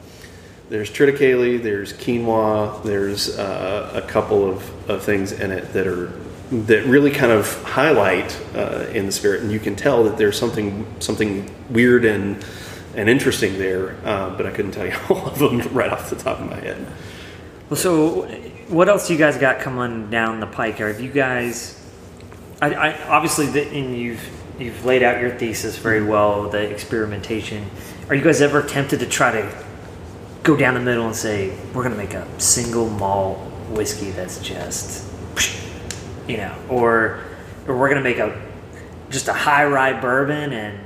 there's 0.68 0.90
triticale, 0.90 1.62
there's 1.62 1.92
quinoa, 1.92 2.82
there's 2.82 3.38
uh, 3.38 3.92
a 3.94 4.02
couple 4.02 4.48
of, 4.48 4.90
of 4.90 5.02
things 5.02 5.32
in 5.32 5.50
it 5.50 5.72
that 5.72 5.86
are 5.86 6.12
that 6.50 6.86
really 6.86 7.10
kind 7.10 7.32
of 7.32 7.62
highlight 7.62 8.38
uh, 8.54 8.86
in 8.92 9.06
the 9.06 9.12
spirit, 9.12 9.42
and 9.42 9.52
you 9.52 9.60
can 9.60 9.76
tell 9.76 10.04
that 10.04 10.16
there's 10.16 10.38
something 10.38 10.86
something 11.00 11.50
weird 11.70 12.04
and 12.04 12.44
and 12.94 13.08
interesting 13.08 13.58
there, 13.58 13.96
uh, 14.04 14.36
but 14.36 14.46
I 14.46 14.50
couldn't 14.50 14.72
tell 14.72 14.86
you 14.86 14.96
all 15.08 15.26
of 15.26 15.38
them 15.38 15.60
right 15.74 15.90
off 15.90 16.10
the 16.10 16.16
top 16.16 16.40
of 16.40 16.48
my 16.48 16.56
head. 16.56 16.86
Well, 17.68 17.76
so 17.76 18.22
what 18.68 18.88
else 18.88 19.10
you 19.10 19.16
guys 19.16 19.36
got 19.36 19.60
coming 19.60 20.10
down 20.10 20.40
the 20.40 20.46
pike? 20.46 20.80
Are 20.80 20.90
you 20.90 21.10
guys? 21.10 21.74
I, 22.60 22.74
I 22.74 23.08
obviously, 23.08 23.46
the, 23.46 23.68
and 23.68 23.96
you've 23.96 24.26
you've 24.58 24.84
laid 24.84 25.02
out 25.02 25.20
your 25.20 25.30
thesis 25.30 25.76
very 25.76 26.02
well, 26.02 26.48
the 26.48 26.70
experimentation. 26.70 27.68
Are 28.08 28.14
you 28.14 28.22
guys 28.22 28.40
ever 28.40 28.62
tempted 28.62 29.00
to 29.00 29.06
try 29.06 29.32
to 29.32 29.64
go 30.42 30.56
down 30.56 30.74
the 30.74 30.80
middle 30.80 31.06
and 31.06 31.14
say 31.14 31.56
we're 31.74 31.82
going 31.82 31.94
to 31.94 31.98
make 31.98 32.14
a 32.14 32.40
single 32.40 32.88
malt 32.88 33.38
whiskey 33.70 34.10
that's 34.10 34.40
just, 34.40 35.07
you 36.28 36.36
know, 36.36 36.54
or 36.68 37.20
or 37.66 37.76
we're 37.76 37.88
going 37.88 38.02
to 38.02 38.08
make 38.08 38.18
a 38.18 38.40
just 39.10 39.28
a 39.28 39.32
high 39.32 39.64
rye 39.64 39.98
bourbon 39.98 40.52
and 40.52 40.78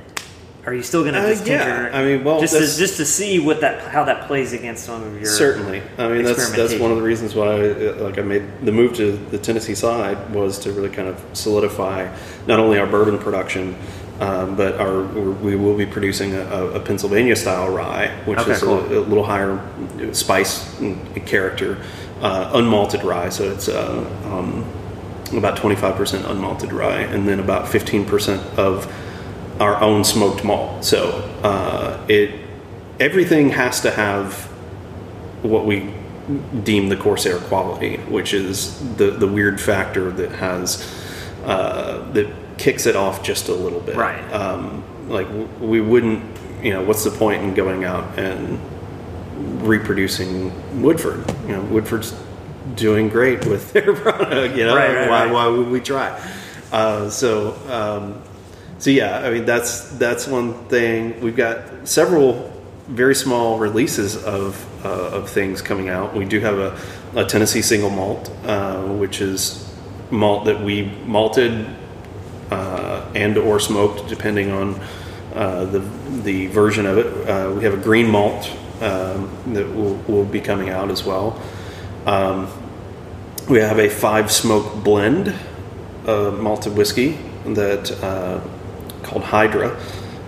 are 0.65 0.73
you 0.73 0.83
still 0.83 1.03
going 1.03 1.15
to 1.15 1.21
uh, 1.21 1.29
just 1.29 1.45
yeah. 1.45 1.91
I 1.93 2.05
mean, 2.05 2.23
well, 2.23 2.41
just 2.41 2.55
to, 2.55 2.61
just 2.61 2.97
to 2.99 3.05
see 3.05 3.41
what 3.41 3.63
that 3.63 3.83
how 3.89 4.05
that 4.05 4.29
plays 4.29 4.53
against 4.53 4.85
some 4.85 5.03
of 5.03 5.15
your 5.15 5.25
certainly. 5.25 5.83
I 5.99 6.09
mean, 6.09 6.23
that's 6.23 6.53
that's 6.53 6.75
one 6.75 6.93
of 6.93 6.97
the 6.97 7.03
reasons 7.03 7.35
why 7.35 7.71
uh, 7.71 7.97
like 7.97 8.19
I 8.19 8.23
made 8.23 8.45
the 8.63 8.71
move 8.71 8.95
to 8.97 9.13
the 9.17 9.39
Tennessee 9.39 9.75
side 9.75 10.33
was 10.33 10.61
to 10.61 10.73
really 10.73 10.91
kind 10.91 11.09
of 11.09 11.21
solidify 11.33 12.17
not 12.47 12.61
only 12.61 12.79
our 12.79 12.87
bourbon 12.87 13.19
production. 13.19 13.77
Um, 14.21 14.55
but 14.55 14.79
our 14.79 15.03
we 15.03 15.57
will 15.57 15.77
be 15.77 15.87
producing 15.87 16.35
a, 16.35 16.45
a 16.45 16.81
Pennsylvania 16.81 17.35
style 17.35 17.71
rye, 17.71 18.09
which 18.25 18.39
okay, 18.39 18.53
is 18.53 18.63
cool. 18.63 18.79
a, 18.79 18.99
a, 18.99 19.01
little 19.01 19.25
higher 19.25 19.59
spice 20.13 20.79
character, 21.27 21.83
uh, 22.21 22.53
unmalted 22.53 23.03
rye. 23.03 23.31
So 23.31 23.51
it's 23.51 23.69
uh, 23.69 24.09
um, 24.27 24.65
about 25.39 25.59
25% 25.59 26.25
unmalted 26.25 26.73
rye, 26.73 27.01
and 27.01 27.27
then 27.29 27.41
about 27.41 27.67
15% 27.67 28.59
of 28.59 28.93
our 29.61 29.81
own 29.81 30.05
smoked 30.05 30.45
malt. 30.45 30.85
So 30.85 31.11
uh, 31.43 32.05
it 32.09 32.41
everything 33.01 33.51
has 33.51 33.81
to 33.81 33.91
have 33.91 34.45
what 35.43 35.67
we 35.67 35.93
deem 36.63 36.89
the 36.89 36.97
Corsair 36.97 37.39
quality, 37.39 37.97
which 37.97 38.33
is 38.33 38.79
the 38.97 39.11
the 39.11 39.27
weird 39.27 39.61
factor 39.61 40.11
that 40.13 40.33
has 40.33 40.89
uh, 41.45 42.11
that 42.13 42.33
kicks 42.59 42.87
it 42.87 42.97
off 42.97 43.23
just 43.23 43.49
a 43.49 43.55
little 43.55 43.81
bit. 43.81 43.97
Right. 43.97 44.23
Um, 44.33 44.85
like 45.09 45.27
we 45.61 45.81
wouldn't, 45.81 46.23
you 46.63 46.73
know, 46.73 46.83
what's 46.85 47.05
the 47.05 47.11
point 47.11 47.43
in 47.43 47.55
going 47.55 47.85
out 47.85 48.19
and 48.19 48.61
reproducing 49.67 50.83
Woodford? 50.83 51.29
You 51.47 51.57
know, 51.57 51.63
Woodford's 51.63 52.15
doing 52.75 53.09
great 53.09 53.47
with 53.47 53.73
their 53.73 53.93
product. 53.95 54.57
You 54.57 54.67
know, 54.67 54.77
right, 54.77 54.95
right, 54.95 55.09
why 55.09 55.25
right. 55.25 55.33
why 55.33 55.47
would 55.47 55.69
we 55.69 55.81
try? 55.81 56.21
Uh, 56.71 57.11
so 57.11 57.55
um, 57.69 58.23
so 58.79 58.91
yeah, 58.91 59.19
I 59.19 59.31
mean 59.31 59.45
that's 59.45 59.91
that's 59.99 60.27
one 60.27 60.55
thing. 60.67 61.21
We've 61.21 61.37
got 61.37 61.87
several 61.89 62.51
very 62.89 63.15
small 63.15 63.59
releases 63.59 64.17
of 64.25 64.67
uh, 64.85 64.89
of 64.89 65.31
things 65.31 65.63
coming 65.63 65.89
out. 65.89 66.15
We 66.15 66.25
do 66.25 66.41
have 66.41 66.59
a, 66.59 66.79
a 67.15 67.25
Tennessee 67.25 67.63
single 67.63 67.91
malt, 67.91 68.31
uh, 68.45 68.83
which 68.83 69.21
is 69.21 69.73
malt 70.11 70.45
that 70.47 70.61
we 70.61 70.83
malted 71.07 71.67
uh, 72.51 73.09
and 73.15 73.39
or 73.39 73.61
smoked, 73.61 74.09
depending 74.09 74.51
on 74.51 74.81
uh, 75.35 75.65
the 75.65 75.79
the 76.23 76.47
version 76.49 76.87
of 76.87 76.99
it. 76.99 77.29
Uh, 77.29 77.53
we 77.53 77.65
have 77.65 77.75
a 77.75 77.83
green 77.83 78.11
malt 78.11 78.51
um, 78.83 79.31
that 79.55 79.67
will, 79.75 79.95
will 80.09 80.25
be 80.25 80.41
coming 80.41 80.71
out 80.71 80.91
as 80.91 81.05
well. 81.05 81.41
Um, 82.07 82.49
we 83.49 83.59
have 83.59 83.79
a 83.79 83.89
five 83.89 84.31
smoke 84.31 84.83
blend 84.83 85.35
of 86.07 86.41
malted 86.41 86.77
whiskey 86.77 87.19
that 87.45 87.91
called 89.03 89.25
Hydra 89.25 89.77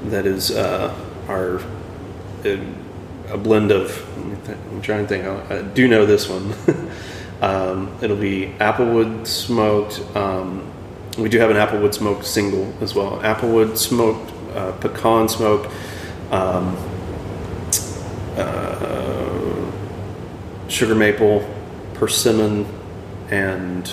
that 0.04 0.26
is 0.26 0.50
uh, 0.50 0.94
our 1.28 1.60
a 2.44 3.38
blend 3.38 3.72
of. 3.72 4.04
I'm 4.46 4.82
trying 4.82 5.06
to 5.06 5.08
think. 5.08 5.50
I 5.50 5.62
do 5.62 5.88
know 5.88 6.06
this 6.06 6.28
one. 6.28 6.54
um, 7.40 7.96
it'll 8.02 8.16
be 8.16 8.54
applewood 8.58 9.26
smoked. 9.26 10.00
Um, 10.16 10.70
we 11.18 11.28
do 11.28 11.38
have 11.38 11.50
an 11.50 11.56
applewood 11.56 11.94
smoked 11.94 12.26
single 12.26 12.72
as 12.80 12.94
well. 12.94 13.18
Applewood 13.20 13.76
smoked, 13.78 14.32
uh, 14.54 14.72
pecan 14.72 15.28
smoked, 15.28 15.72
um, 16.30 16.76
uh, 18.36 19.70
sugar 20.68 20.94
maple, 20.94 21.48
persimmon, 21.94 22.66
and 23.30 23.88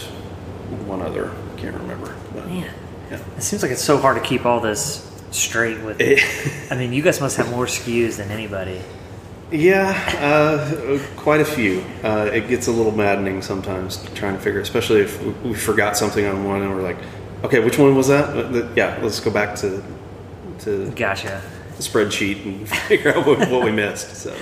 one 0.86 1.02
other. 1.02 1.30
I 1.30 1.60
can't 1.60 1.76
remember. 1.76 2.16
But. 2.34 2.48
Man. 2.48 2.74
Yeah. 3.10 3.20
It 3.38 3.44
seems 3.44 3.62
like 3.62 3.72
it's 3.72 3.84
so 3.84 3.98
hard 3.98 4.22
to 4.22 4.28
keep 4.28 4.46
all 4.46 4.60
this 4.60 5.10
straight 5.32 5.82
with. 5.82 6.02
I 6.72 6.76
mean, 6.76 6.94
you 6.94 7.02
guys 7.02 7.20
must 7.20 7.38
have 7.38 7.50
more 7.50 7.66
SKUs 7.66 8.18
than 8.18 8.32
anybody. 8.32 8.82
Yeah, 9.52 9.92
uh, 10.22 10.98
quite 11.18 11.42
a 11.42 11.46
few. 11.46 11.84
Uh, 12.04 12.30
it 12.32 12.48
gets 12.48 12.68
a 12.68 12.72
little 12.72 12.94
maddening 12.94 13.42
sometimes 13.42 14.02
trying 14.16 14.36
to 14.36 14.40
figure, 14.40 14.62
especially 14.62 15.02
if 15.02 15.22
we 15.44 15.54
forgot 15.54 15.98
something 15.98 16.26
on 16.26 16.46
one 16.46 16.62
and 16.62 16.74
we're 16.74 16.82
like, 16.82 16.98
okay, 17.44 17.60
which 17.60 17.78
one 17.78 17.94
was 17.94 18.08
that? 18.08 18.72
Yeah, 18.78 18.98
let's 19.02 19.20
go 19.20 19.30
back 19.30 19.56
to 19.58 19.84
to 20.60 20.92
gotcha 20.92 21.42
the 21.76 21.84
spreadsheet 21.84 22.46
and 22.46 22.70
figure 22.88 23.14
out 23.14 23.28
what, 23.28 23.50
what 23.50 23.64
we 23.64 23.72
missed. 23.72 24.16
So. 24.16 24.34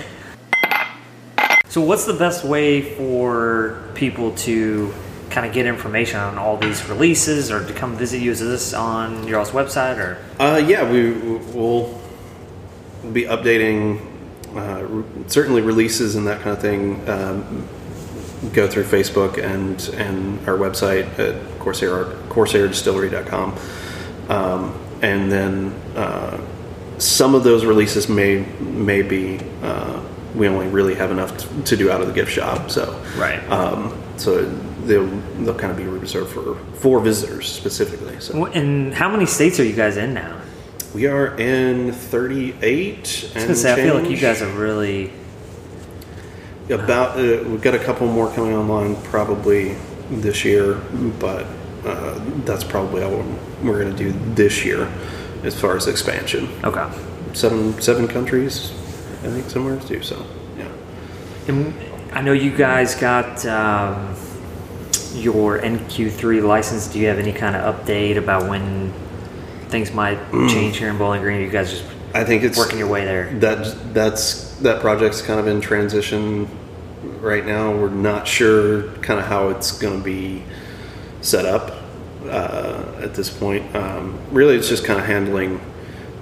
So, 1.70 1.80
what's 1.80 2.04
the 2.04 2.14
best 2.14 2.44
way 2.44 2.82
for 2.82 3.80
people 3.94 4.34
to 4.38 4.92
kind 5.30 5.46
of 5.46 5.52
get 5.52 5.66
information 5.66 6.18
on 6.18 6.36
all 6.36 6.56
these 6.56 6.84
releases 6.88 7.52
or 7.52 7.64
to 7.64 7.72
come 7.72 7.96
visit 7.96 8.20
you? 8.20 8.32
Is 8.32 8.40
this 8.40 8.74
on 8.74 9.28
your 9.28 9.38
all's 9.38 9.52
website 9.52 9.98
or? 9.98 10.18
Uh, 10.40 10.56
yeah, 10.56 10.90
we 10.90 11.12
will 11.12 12.00
be 13.12 13.22
updating 13.22 14.00
uh, 14.56 15.28
certainly 15.28 15.62
releases 15.62 16.16
and 16.16 16.26
that 16.26 16.40
kind 16.40 16.56
of 16.56 16.60
thing. 16.60 17.08
Um, 17.08 17.68
go 18.52 18.66
through 18.66 18.84
Facebook 18.84 19.38
and 19.38 19.80
and 19.94 20.40
our 20.48 20.56
website 20.56 21.06
at 21.20 21.60
Corsair 21.60 22.06
CorsairDistillery.com, 22.30 23.56
um, 24.28 24.80
and 25.02 25.30
then 25.30 25.68
uh, 25.94 26.40
some 26.98 27.36
of 27.36 27.44
those 27.44 27.64
releases 27.64 28.08
may 28.08 28.44
may 28.58 29.02
be 29.02 29.38
uh, 29.62 30.02
we 30.34 30.48
only 30.48 30.68
really 30.68 30.94
have 30.94 31.10
enough 31.10 31.64
to 31.64 31.76
do 31.76 31.90
out 31.90 32.00
of 32.00 32.06
the 32.06 32.12
gift 32.12 32.32
shop. 32.32 32.70
So 32.70 33.02
right. 33.16 33.40
Um, 33.50 34.00
so 34.16 34.44
they'll 34.84 35.06
they'll 35.40 35.54
kind 35.54 35.70
of 35.70 35.76
be 35.76 35.84
reserved 35.84 36.30
for 36.30 36.56
for 36.74 37.00
visitors 37.00 37.50
specifically. 37.50 38.20
So, 38.20 38.46
and 38.46 38.94
how 38.94 39.10
many 39.10 39.26
states 39.26 39.58
are 39.60 39.64
you 39.64 39.74
guys 39.74 39.96
in 39.96 40.14
now? 40.14 40.40
We 40.94 41.06
are 41.06 41.38
in 41.38 41.92
38. 41.92 43.32
I, 43.36 43.54
say, 43.54 43.72
I 43.72 43.76
feel 43.76 43.94
like 43.94 44.10
you 44.10 44.16
guys 44.16 44.42
are 44.42 44.52
really 44.52 45.12
about. 46.68 47.16
Uh, 47.16 47.44
we've 47.48 47.62
got 47.62 47.74
a 47.74 47.78
couple 47.78 48.08
more 48.08 48.32
coming 48.34 48.54
online 48.54 48.96
probably 49.04 49.76
this 50.10 50.44
year, 50.44 50.74
but 51.20 51.46
uh, 51.84 52.20
that's 52.44 52.64
probably 52.64 53.02
all 53.02 53.24
we're 53.62 53.80
going 53.80 53.96
to 53.96 53.96
do 53.96 54.12
this 54.34 54.64
year 54.64 54.90
as 55.44 55.58
far 55.58 55.76
as 55.76 55.86
expansion. 55.86 56.48
Okay. 56.64 56.90
Seven 57.34 57.80
seven 57.80 58.08
countries, 58.08 58.72
I 59.20 59.28
think 59.28 59.44
some 59.44 59.64
somewhere 59.64 59.80
too. 59.80 60.02
So 60.02 60.24
yeah. 60.56 60.68
And 61.48 61.74
I 62.12 62.22
know 62.22 62.32
you 62.32 62.56
guys 62.56 62.94
got 62.94 63.44
um, 63.46 64.16
your 65.14 65.60
NQ3 65.60 66.42
license. 66.42 66.88
Do 66.88 66.98
you 66.98 67.06
have 67.08 67.18
any 67.18 67.32
kind 67.32 67.56
of 67.56 67.74
update 67.74 68.16
about 68.16 68.48
when 68.48 68.92
things 69.68 69.92
might 69.92 70.18
change 70.48 70.78
here 70.78 70.90
in 70.90 70.98
Bowling 70.98 71.22
Green? 71.22 71.40
You 71.40 71.50
guys 71.50 71.70
just 71.70 71.84
I 72.14 72.24
think 72.24 72.42
it's 72.42 72.58
working 72.58 72.78
your 72.78 72.88
way 72.88 73.04
there. 73.04 73.32
that 73.40 73.94
that's 73.94 74.56
that 74.58 74.80
project's 74.80 75.22
kind 75.22 75.38
of 75.38 75.46
in 75.46 75.60
transition 75.60 76.48
right 77.20 77.44
now. 77.44 77.72
We're 77.72 77.90
not 77.90 78.26
sure 78.26 78.92
kind 78.96 79.20
of 79.20 79.26
how 79.26 79.50
it's 79.50 79.78
going 79.78 79.98
to 79.98 80.04
be 80.04 80.42
set 81.20 81.44
up 81.44 81.82
uh, 82.26 83.00
at 83.00 83.14
this 83.14 83.30
point. 83.30 83.74
Um, 83.76 84.18
really, 84.30 84.56
it's 84.56 84.68
just 84.68 84.84
kind 84.84 84.98
of 84.98 85.06
handling 85.06 85.60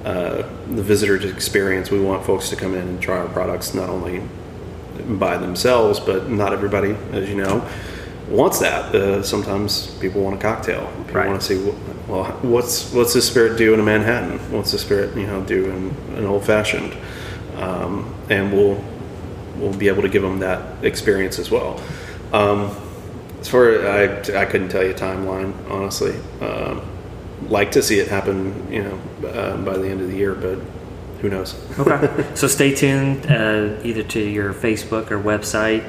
uh, 0.04 0.42
the 0.70 0.82
visitor 0.82 1.16
experience. 1.28 1.90
We 1.90 2.00
want 2.00 2.24
folks 2.24 2.48
to 2.50 2.56
come 2.56 2.74
in 2.74 2.86
and 2.88 3.00
try 3.00 3.18
our 3.18 3.28
products 3.28 3.74
not 3.74 3.88
only 3.88 4.22
by 5.08 5.36
themselves, 5.38 6.00
but 6.00 6.28
not 6.28 6.52
everybody, 6.52 6.96
as 7.12 7.28
you 7.28 7.36
know, 7.36 7.66
wants 8.28 8.58
that. 8.60 8.94
Uh, 8.94 9.22
sometimes 9.22 9.86
people 10.00 10.22
want 10.22 10.36
a 10.36 10.38
cocktail. 10.38 10.86
People 11.06 11.14
Right. 11.20 11.28
want 11.28 11.40
to 11.40 11.46
see, 11.46 11.72
well, 12.08 12.24
what's 12.42 12.92
what's 12.92 13.14
the 13.14 13.22
spirit 13.22 13.56
do 13.58 13.74
in 13.74 13.80
a 13.80 13.82
Manhattan? 13.82 14.38
What's 14.52 14.72
the 14.72 14.78
spirit, 14.78 15.16
you 15.16 15.26
know, 15.26 15.40
do 15.42 15.64
in 15.66 15.94
an 16.16 16.26
old 16.26 16.44
fashioned? 16.44 16.94
Um, 17.56 18.14
and 18.28 18.52
we'll 18.52 18.82
we'll 19.58 19.72
be 19.74 19.88
able 19.88 20.02
to 20.02 20.08
give 20.08 20.22
them 20.22 20.38
that 20.40 20.60
experience 20.84 21.38
as 21.38 21.50
well. 21.50 21.80
Um, 22.32 22.70
as 23.40 23.48
far 23.48 23.70
as 23.70 24.28
I 24.30 24.42
I 24.42 24.44
couldn't 24.44 24.68
tell 24.68 24.84
you 24.84 24.90
a 24.90 24.94
timeline 24.94 25.52
honestly. 25.70 26.14
Um, 26.40 26.82
like 27.42 27.72
to 27.72 27.82
see 27.82 27.98
it 27.98 28.08
happen, 28.08 28.70
you 28.72 28.82
know, 28.82 29.28
uh, 29.28 29.56
by 29.58 29.76
the 29.76 29.88
end 29.88 30.00
of 30.00 30.08
the 30.10 30.16
year, 30.16 30.34
but 30.34 30.58
who 31.20 31.28
knows? 31.28 31.54
Okay. 31.78 32.30
so 32.34 32.46
stay 32.46 32.74
tuned 32.74 33.26
uh, 33.30 33.80
either 33.82 34.02
to 34.04 34.20
your 34.20 34.52
Facebook 34.54 35.10
or 35.10 35.18
website. 35.20 35.84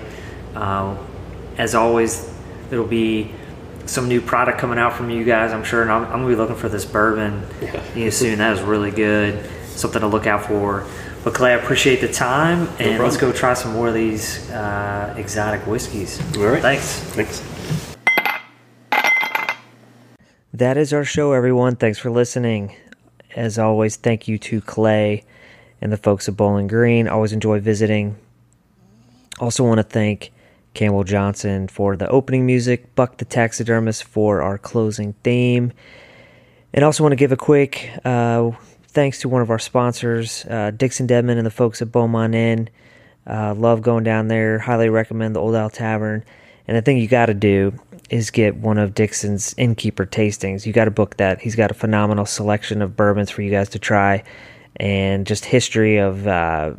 Uh, 0.56 0.98
as 1.58 1.76
always, 1.76 2.32
there'll 2.70 2.88
be 2.88 3.32
some 3.86 4.08
new 4.08 4.22
product 4.22 4.60
coming 4.60 4.78
out 4.78 4.94
from 4.94 5.10
you 5.10 5.24
guys, 5.24 5.52
I'm 5.52 5.64
sure. 5.64 5.82
And 5.82 5.92
I'm, 5.92 6.04
I'm 6.06 6.10
going 6.22 6.24
to 6.24 6.30
be 6.30 6.36
looking 6.36 6.56
for 6.56 6.70
this 6.70 6.86
bourbon 6.86 7.46
Yeah. 7.62 7.84
you 7.96 8.06
know, 8.06 8.10
soon. 8.12 8.38
That 8.40 8.54
is 8.58 8.62
really 8.62 8.92
good. 8.92 9.44
Something 9.70 10.02
to 10.02 10.08
look 10.08 10.28
out 10.28 10.46
for. 10.46 10.86
But 11.24 11.34
Clay, 11.34 11.52
I 11.52 11.56
appreciate 11.58 12.00
the 12.02 12.12
time. 12.12 12.70
And 12.80 13.02
let's 13.04 13.18
go 13.18 13.32
try 13.34 13.54
some 13.54 13.74
more 13.74 13.90
of 13.90 13.94
these 13.94 14.50
uh, 14.52 15.14
exotic 15.18 15.66
whiskeys. 15.68 16.20
All 16.38 16.46
right. 16.46 16.62
Thanks. 16.62 17.00
Thanks. 17.00 17.40
That 20.60 20.76
is 20.76 20.92
our 20.92 21.06
show, 21.06 21.32
everyone. 21.32 21.78
Thanks 21.78 22.00
for 22.00 22.12
listening. 22.12 22.76
As 23.34 23.58
always, 23.58 23.96
thank 23.96 24.28
you 24.28 24.38
to 24.40 24.60
Clay 24.60 25.24
and 25.80 25.90
the 25.90 25.96
folks 25.96 26.28
at 26.28 26.36
Bowling 26.36 26.68
Green. 26.68 27.08
Always 27.08 27.32
enjoy 27.32 27.62
visiting. 27.62 28.18
Also, 29.40 29.64
want 29.64 29.78
to 29.78 29.84
thank 29.84 30.34
Campbell 30.74 31.06
Johnson 31.06 31.70
for 31.70 31.96
the 31.96 32.10
opening 32.10 32.46
music, 32.46 32.94
Buck 32.94 33.20
the 33.20 33.24
Taxidermist 33.24 34.04
for 34.04 34.42
our 34.42 34.58
closing 34.58 35.14
theme, 35.24 35.72
and 36.74 36.84
also 36.84 37.06
want 37.06 37.14
to 37.14 37.16
give 37.16 37.32
a 37.32 37.38
quick 37.38 37.92
uh, 38.04 38.52
thanks 38.90 39.22
to 39.22 39.30
one 39.30 39.42
of 39.42 39.50
our 39.50 39.60
sponsors, 39.60 40.44
uh, 40.50 40.72
Dixon 40.72 41.08
Dedman 41.08 41.38
and 41.38 41.46
the 41.46 41.52
folks 41.52 41.82
at 41.82 41.90
Beaumont 41.90 42.36
Inn. 42.36 42.70
Uh, 43.26 43.54
love 43.54 43.82
going 43.82 44.04
down 44.04 44.28
there. 44.28 44.60
Highly 44.60 44.90
recommend 44.90 45.38
the 45.38 45.40
Old 45.40 45.56
Owl 45.56 45.70
Tavern. 45.70 46.26
And 46.68 46.76
the 46.76 46.82
thing 46.82 46.98
you 46.98 47.08
got 47.08 47.28
to 47.28 47.34
do 47.34 47.80
is 48.10 48.32
get 48.32 48.56
one 48.56 48.78
of 48.78 48.94
Dixon's 48.94 49.54
innkeeper 49.58 50.06
tastings. 50.06 50.66
You 50.66 50.74
got 50.74 50.86
to 50.86 50.92
book 50.92 51.18
that. 51.18 51.42
He's 51.42 51.56
got 51.56 51.72
a 51.72 51.74
phenomenal 51.74 52.26
selection 52.26 52.82
of 52.82 52.96
bourbons 52.96 53.30
for 53.30 53.42
you 53.42 53.52
guys 53.52 53.70
to 53.70 53.80
try, 53.80 54.24
and 54.78 55.28
just 55.28 55.46
history 55.46 55.98
of 55.98 56.28
uh, 56.28 56.74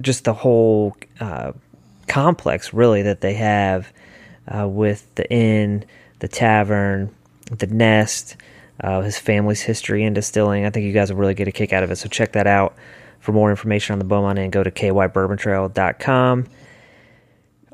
just 0.00 0.24
the 0.24 0.34
whole 0.34 0.96
uh, 1.20 1.52
complex, 2.08 2.72
really, 2.72 3.02
that 3.02 3.20
they 3.20 3.34
have 3.34 3.92
uh, 4.48 4.68
with 4.68 5.12
the 5.14 5.30
inn, 5.30 5.84
the 6.18 6.28
tavern, 6.28 7.14
the 7.50 7.66
nest, 7.66 8.36
uh, 8.80 9.00
his 9.00 9.18
family's 9.18 9.62
history 9.62 10.04
in 10.04 10.14
distilling. 10.14 10.66
I 10.66 10.70
think 10.70 10.84
you 10.84 10.92
guys 10.92 11.12
will 11.12 11.20
really 11.20 11.34
get 11.34 11.48
a 11.48 11.52
kick 11.52 11.72
out 11.72 11.82
of 11.82 11.90
it. 11.90 11.96
So 11.96 12.08
check 12.08 12.32
that 12.32 12.46
out. 12.46 12.74
For 13.20 13.32
more 13.32 13.48
information 13.48 13.94
on 13.94 13.98
the 13.98 14.04
Beaumont 14.04 14.38
Inn, 14.38 14.50
go 14.50 14.62
to 14.62 14.70
kybourbontrail.com. 14.70 16.46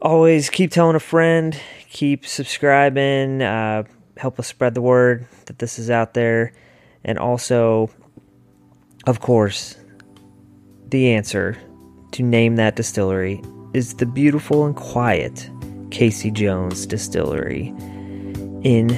Always 0.02 0.48
keep 0.48 0.70
telling 0.70 0.96
a 0.96 1.00
friend, 1.00 1.58
keep 1.90 2.24
subscribing, 2.24 3.42
uh, 3.42 3.84
help 4.16 4.38
us 4.38 4.46
spread 4.46 4.74
the 4.74 4.80
word 4.80 5.26
that 5.46 5.58
this 5.58 5.78
is 5.78 5.90
out 5.90 6.14
there. 6.14 6.52
And 7.04 7.18
also, 7.18 7.90
of 9.06 9.20
course, 9.20 9.76
the 10.88 11.12
answer 11.12 11.58
to 12.12 12.22
name 12.22 12.56
that 12.56 12.76
distillery 12.76 13.42
is 13.74 13.94
the 13.94 14.06
beautiful 14.06 14.66
and 14.66 14.74
quiet 14.74 15.48
Casey 15.90 16.30
Jones 16.30 16.86
Distillery 16.86 17.68
in 18.62 18.88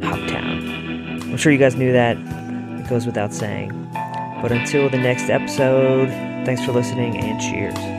Hoptown. 0.00 1.22
I'm 1.22 1.36
sure 1.36 1.52
you 1.52 1.58
guys 1.58 1.74
knew 1.74 1.92
that. 1.92 2.16
It 2.16 2.88
goes 2.88 3.06
without 3.06 3.34
saying. 3.34 3.70
But 4.42 4.52
until 4.52 4.88
the 4.88 4.98
next 4.98 5.30
episode, 5.30 6.08
thanks 6.44 6.64
for 6.64 6.72
listening 6.72 7.16
and 7.16 7.40
cheers. 7.40 7.93